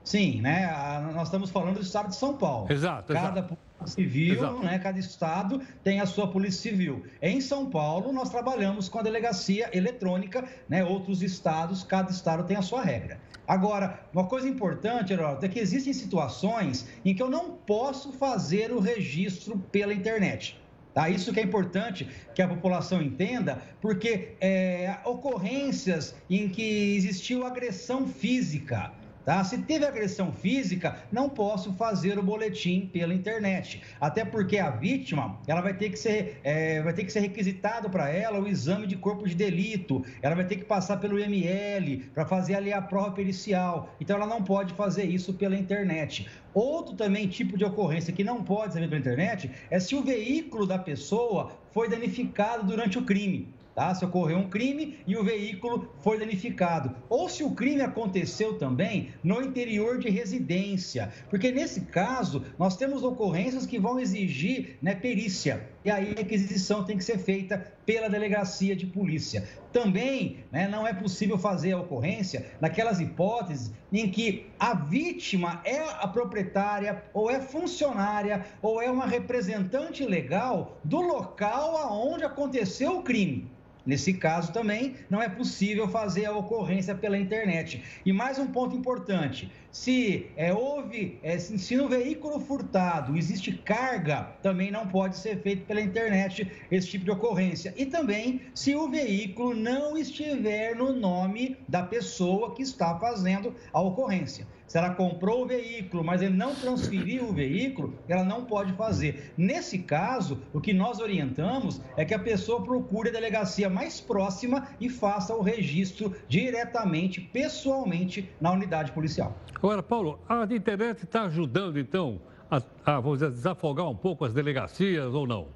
[0.04, 0.66] Sim, né?
[0.66, 2.72] a- Nós estamos falando do estado de São Paulo.
[2.72, 3.56] Exato, Cada exato.
[3.56, 4.64] polícia civil, Exato.
[4.64, 4.80] né?
[4.80, 7.04] Cada estado tem a sua polícia civil.
[7.22, 10.84] Em São Paulo, nós trabalhamos com a delegacia eletrônica, né?
[10.84, 13.20] Outros estados, cada estado tem a sua regra.
[13.48, 18.72] Agora, uma coisa importante, Heródoto, é que existem situações em que eu não posso fazer
[18.72, 20.60] o registro pela internet.
[20.94, 21.08] Tá?
[21.10, 28.08] Isso que é importante que a população entenda, porque é, ocorrências em que existiu agressão
[28.08, 28.92] física,
[29.30, 29.44] Tá?
[29.44, 33.80] Se teve agressão física, não posso fazer o boletim pela internet.
[34.02, 37.92] Até porque a vítima, ela vai ter que ser, é, vai ter que ser requisitado
[37.92, 40.04] para ela o exame de corpo de delito.
[40.24, 43.96] Ela vai ter que passar pelo IML para fazer ali a prova pericial.
[44.02, 46.28] Então ela não pode fazer isso pela internet.
[46.52, 50.66] Outro também tipo de ocorrência que não pode ser pela internet é se o veículo
[50.66, 53.54] da pessoa foi danificado durante o crime.
[53.80, 53.96] Tá?
[53.96, 56.94] Se ocorreu um crime e o veículo foi danificado.
[57.08, 61.14] Ou se o crime aconteceu também no interior de residência.
[61.30, 65.70] Porque nesse caso, nós temos ocorrências que vão exigir né, perícia.
[65.86, 69.48] E aí a requisição tem que ser feita pela delegacia de polícia.
[69.72, 75.80] Também né, não é possível fazer a ocorrência naquelas hipóteses em que a vítima é
[75.80, 83.04] a proprietária, ou é funcionária, ou é uma representante legal do local aonde aconteceu o
[83.04, 83.50] crime.
[83.86, 87.82] Nesse caso também não é possível fazer a ocorrência pela internet.
[88.06, 94.24] E mais um ponto importante: se é, houve, é, se no veículo furtado existe carga,
[94.42, 97.74] também não pode ser feito pela internet esse tipo de ocorrência.
[97.78, 103.82] E também se o veículo não estiver no nome da pessoa que está fazendo a
[103.82, 104.46] ocorrência.
[104.70, 109.34] Se ela comprou o veículo, mas ele não transferiu o veículo, ela não pode fazer.
[109.36, 114.68] Nesse caso, o que nós orientamos é que a pessoa procure a delegacia mais próxima
[114.80, 119.36] e faça o registro diretamente, pessoalmente, na unidade policial.
[119.56, 124.36] Agora, Paulo, a internet está ajudando, então, a, a vamos dizer, desafogar um pouco as
[124.36, 125.48] delegacias ou não?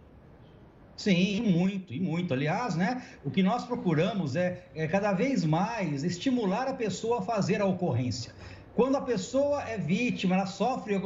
[0.95, 2.33] Sim, muito, e muito.
[2.33, 7.21] Aliás, né, o que nós procuramos é, é cada vez mais estimular a pessoa a
[7.21, 8.33] fazer a ocorrência.
[8.75, 10.99] Quando a pessoa é vítima, ela sofre,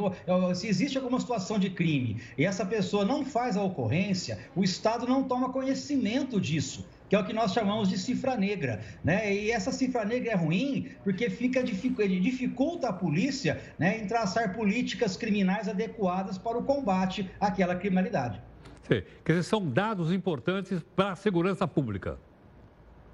[0.54, 5.06] se existe alguma situação de crime e essa pessoa não faz a ocorrência, o Estado
[5.06, 9.34] não toma conhecimento disso que é o que nós chamamos de cifra negra, né?
[9.34, 15.16] E essa cifra negra é ruim porque fica dificulta a polícia, né, em traçar políticas
[15.16, 18.42] criminais adequadas para o combate àquela criminalidade.
[18.82, 19.02] Sim.
[19.24, 22.18] Quer dizer, são dados importantes para a segurança pública.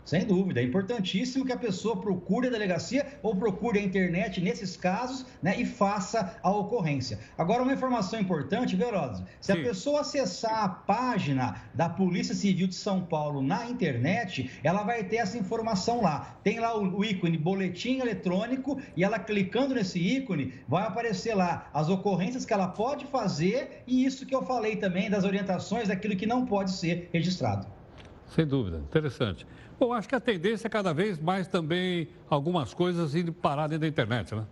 [0.05, 4.77] Sem dúvida, é importantíssimo que a pessoa procure a delegacia ou procure a internet nesses
[4.77, 7.19] casos né, e faça a ocorrência.
[7.39, 9.61] Agora, uma informação importante, Veloso, se Sim.
[9.61, 15.05] a pessoa acessar a página da Polícia Civil de São Paulo na internet, ela vai
[15.05, 16.39] ter essa informação lá.
[16.45, 21.89] Tem lá o ícone boletim eletrônico e ela clicando nesse ícone, vai aparecer lá as
[21.89, 26.27] ocorrências que ela pode fazer e isso que eu falei também das orientações daquilo que
[26.27, 27.67] não pode ser registrado.
[28.35, 29.47] Sem dúvida, interessante.
[29.79, 33.83] Bom, acho que a tendência é cada vez mais também algumas coisas indo parar dentro
[33.83, 34.45] da internet, né?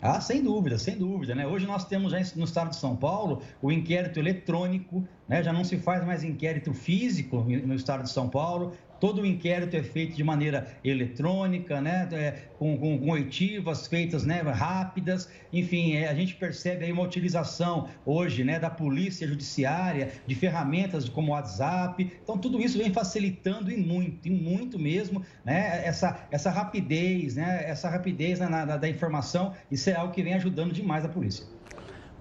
[0.00, 1.44] Ah, sem dúvida, sem dúvida, né?
[1.44, 5.42] Hoje nós temos já no estado de São Paulo o inquérito eletrônico, né?
[5.42, 9.76] Já não se faz mais inquérito físico no estado de São Paulo, Todo o inquérito
[9.76, 12.08] é feito de maneira eletrônica, né?
[12.12, 14.40] É, com, com, com, oitivas feitas né?
[14.40, 15.30] rápidas.
[15.52, 18.58] Enfim, é, a gente percebe aí uma utilização hoje né?
[18.58, 22.10] da polícia judiciária, de ferramentas como o WhatsApp.
[22.22, 25.82] Então, tudo isso vem facilitando e muito, e muito mesmo, né?
[25.84, 27.64] essa, essa rapidez, né?
[27.68, 29.54] essa rapidez na, na, da informação.
[29.70, 31.46] Isso é algo que vem ajudando demais a polícia.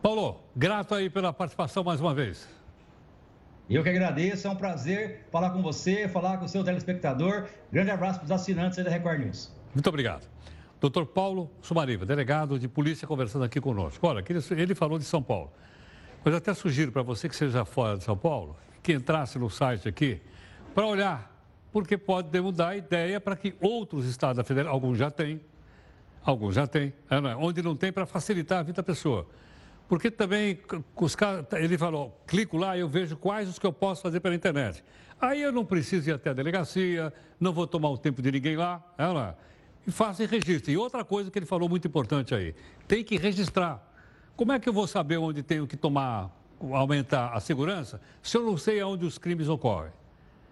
[0.02, 2.57] Paulo, grato aí pela participação mais uma vez.
[3.70, 7.48] Eu que agradeço, é um prazer falar com você, falar com o seu telespectador.
[7.70, 9.52] Grande abraço para os assinantes da Record News.
[9.74, 10.26] Muito obrigado.
[10.80, 14.08] Doutor Paulo Sumariva, delegado de polícia, conversando aqui conosco.
[14.08, 15.52] Olha, ele falou de São Paulo.
[16.24, 19.90] Mas até sugiro para você que seja fora de São Paulo, que entrasse no site
[19.90, 20.22] aqui
[20.74, 21.36] para olhar,
[21.72, 25.42] porque pode mudar a ideia para que outros estados da federação, alguns já têm,
[26.24, 27.36] alguns já têm, é, é?
[27.36, 29.28] onde não tem, para facilitar a vida da pessoa.
[29.88, 30.60] Porque também
[31.54, 34.84] ele falou, clico lá e eu vejo quais os que eu posso fazer pela internet.
[35.20, 38.56] Aí eu não preciso ir até a delegacia, não vou tomar o tempo de ninguém
[38.56, 39.36] lá, é lá.
[39.86, 40.72] E faço e registro.
[40.72, 42.54] E outra coisa que ele falou muito importante aí,
[42.88, 43.82] tem que registrar.
[44.36, 46.30] Como é que eu vou saber onde tenho que tomar,
[46.72, 49.92] aumentar a segurança, se eu não sei aonde os crimes ocorrem?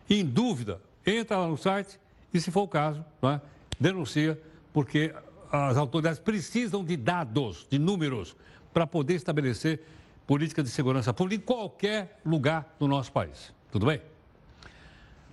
[0.10, 2.00] em dúvida, entra lá no site
[2.34, 3.42] e, se for o caso, é?
[3.80, 4.40] denuncia,
[4.72, 5.14] porque
[5.52, 8.36] as autoridades precisam de dados, de números
[8.76, 9.80] para poder estabelecer
[10.28, 13.54] política de segurança pública em qualquer lugar do nosso país.
[13.72, 14.02] Tudo bem?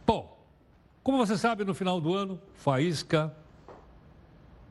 [0.06, 0.38] Bom,
[1.02, 3.34] como você sabe, no final do ano, Faísca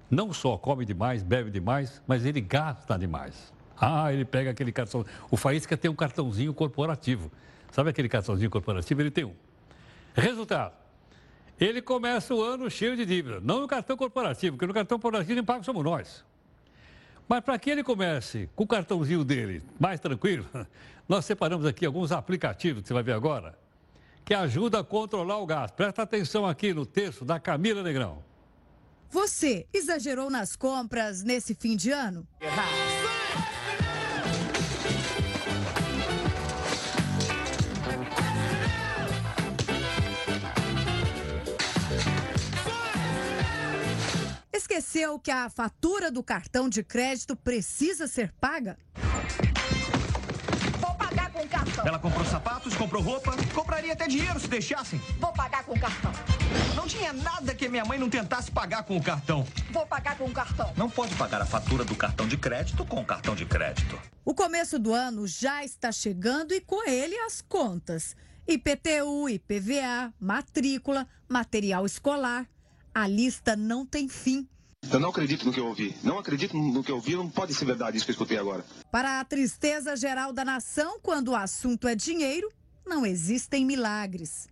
[0.09, 3.53] não só come demais, bebe demais, mas ele gasta demais.
[3.75, 5.05] Ah, ele pega aquele cartão.
[5.29, 7.29] O Faísca tem um cartãozinho corporativo.
[7.73, 9.01] Sabe aquele cartãozinho corporativo?
[9.01, 9.35] Ele tem um.
[10.13, 10.73] Resultado:
[11.59, 13.41] ele começa o ano cheio de dívida.
[13.41, 16.23] Não no cartão corporativo, porque no cartão corporativo quem paga somos nós.
[17.31, 20.45] Mas para que ele comece com o cartãozinho dele mais tranquilo,
[21.07, 23.57] nós separamos aqui alguns aplicativos que você vai ver agora,
[24.25, 25.73] que ajudam a controlar o gasto.
[25.75, 28.21] Presta atenção aqui no texto da Camila Negrão.
[29.09, 32.27] Você exagerou nas compras nesse fim de ano?
[32.41, 33.00] Errado.
[44.71, 48.77] Esqueceu que a fatura do cartão de crédito precisa ser paga?
[50.79, 51.85] Vou pagar com cartão.
[51.85, 54.97] Ela comprou sapatos, comprou roupa, compraria até dinheiro se deixassem.
[55.19, 56.13] Vou pagar com cartão.
[56.73, 59.45] Não tinha nada que minha mãe não tentasse pagar com o cartão.
[59.71, 60.71] Vou pagar com cartão.
[60.77, 63.99] Não pode pagar a fatura do cartão de crédito com o cartão de crédito.
[64.23, 68.15] O começo do ano já está chegando e com ele as contas.
[68.47, 72.47] IPTU, IPVA, matrícula, material escolar.
[72.95, 74.47] A lista não tem fim.
[74.89, 75.95] Eu não acredito no que eu ouvi.
[76.03, 77.15] Não acredito no que eu ouvi.
[77.15, 78.65] Não pode ser verdade isso que eu escutei agora.
[78.91, 82.51] Para a tristeza geral da nação, quando o assunto é dinheiro,
[82.85, 84.49] não existem milagres.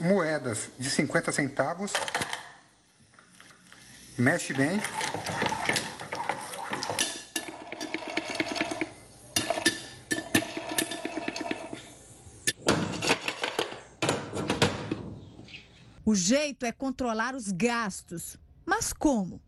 [0.00, 1.92] moedas de 50 centavos.
[4.18, 4.80] Mexe bem.
[16.04, 18.38] O jeito é controlar os gastos.
[18.64, 19.40] Mas como?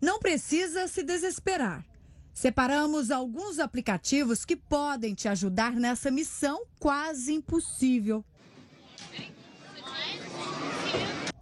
[0.00, 1.84] Não precisa se desesperar.
[2.32, 8.24] Separamos alguns aplicativos que podem te ajudar nessa missão quase impossível.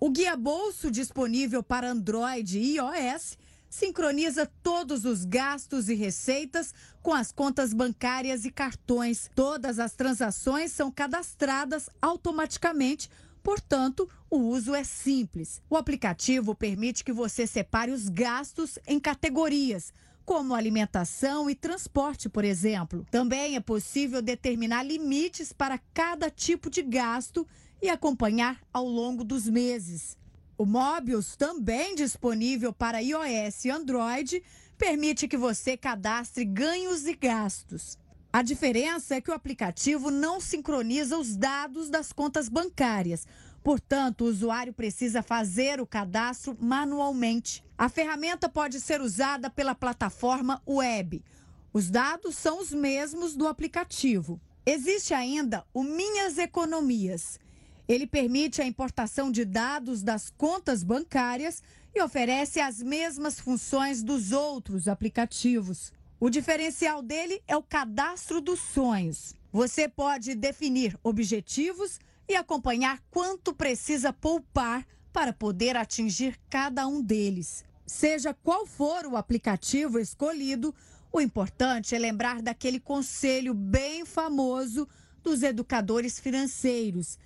[0.01, 3.37] O Guia Bolso disponível para Android e iOS
[3.69, 9.31] sincroniza todos os gastos e receitas com as contas bancárias e cartões.
[9.35, 13.11] Todas as transações são cadastradas automaticamente,
[13.43, 15.63] portanto, o uso é simples.
[15.71, 19.93] O aplicativo permite que você separe os gastos em categorias
[20.29, 23.07] como alimentação e transporte, por exemplo.
[23.11, 27.47] Também é possível determinar limites para cada tipo de gasto
[27.81, 30.19] e acompanhar ao longo dos meses.
[30.59, 34.43] O Mobius, também disponível para iOS e Android,
[34.77, 37.97] permite que você cadastre ganhos e gastos.
[38.31, 43.27] A diferença é que o aplicativo não sincroniza os dados das contas bancárias.
[43.65, 47.65] Portanto, o usuário precisa fazer o cadastro manualmente.
[47.77, 51.25] A ferramenta pode ser usada pela plataforma web.
[51.73, 54.39] Os dados são os mesmos do aplicativo.
[54.65, 57.41] Existe ainda o Minhas Economias.
[57.89, 61.63] Ele permite a importação de dados das contas bancárias
[61.95, 65.93] e oferece as mesmas funções dos outros aplicativos.
[66.21, 69.37] O diferencial dele é o cadastro dos sonhos.
[69.53, 77.65] Você pode definir objetivos e acompanhar quanto precisa poupar para poder atingir cada um deles.
[77.87, 80.75] Seja qual for o aplicativo escolhido,
[81.13, 84.89] o importante é lembrar daquele conselho bem famoso
[85.23, 87.17] dos educadores financeiros.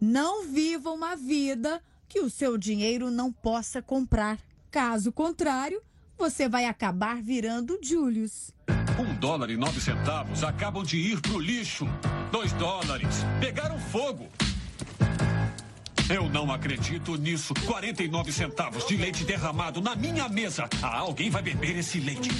[0.00, 4.40] Não viva uma vida que o seu dinheiro não possa comprar.
[4.70, 5.82] Caso contrário,
[6.18, 8.50] você vai acabar virando Julius.
[8.98, 11.86] Um dólar e nove centavos acabam de ir pro lixo.
[12.32, 14.26] Dois dólares pegaram fogo.
[16.10, 17.54] Eu não acredito nisso.
[17.66, 20.68] 49 centavos de leite derramado na minha mesa.
[20.82, 22.30] Ah, alguém vai beber esse leite.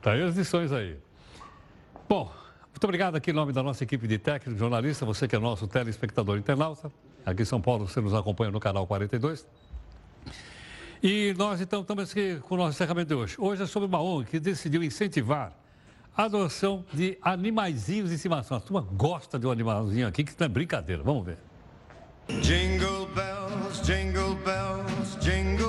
[0.00, 0.96] Tá aí as lições aí.
[2.08, 2.32] Bom,
[2.70, 5.68] muito obrigado aqui em nome da nossa equipe de técnico, jornalista, você que é nosso
[5.68, 6.90] telespectador internauta.
[7.24, 9.46] Aqui em São Paulo, você nos acompanha no canal 42.
[11.02, 13.34] E nós, então, estamos aqui com o nosso encerramento de hoje.
[13.36, 15.52] Hoje é sobre uma ONG que decidiu incentivar
[16.16, 18.56] adoção de animaizinhos de estimação.
[18.56, 21.02] A turma gosta de um animalzinho aqui, que não é brincadeira.
[21.02, 21.38] Vamos ver.
[22.40, 25.61] Jingle bells, jingle bells, jingle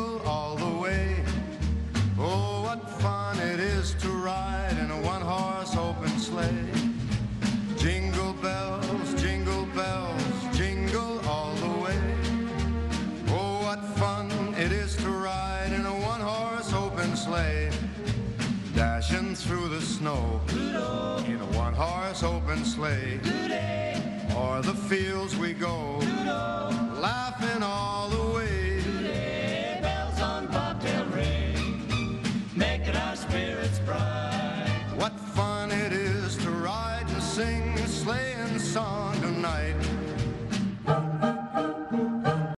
[22.53, 23.19] open sleigh.
[24.35, 26.02] O'er the fields we go,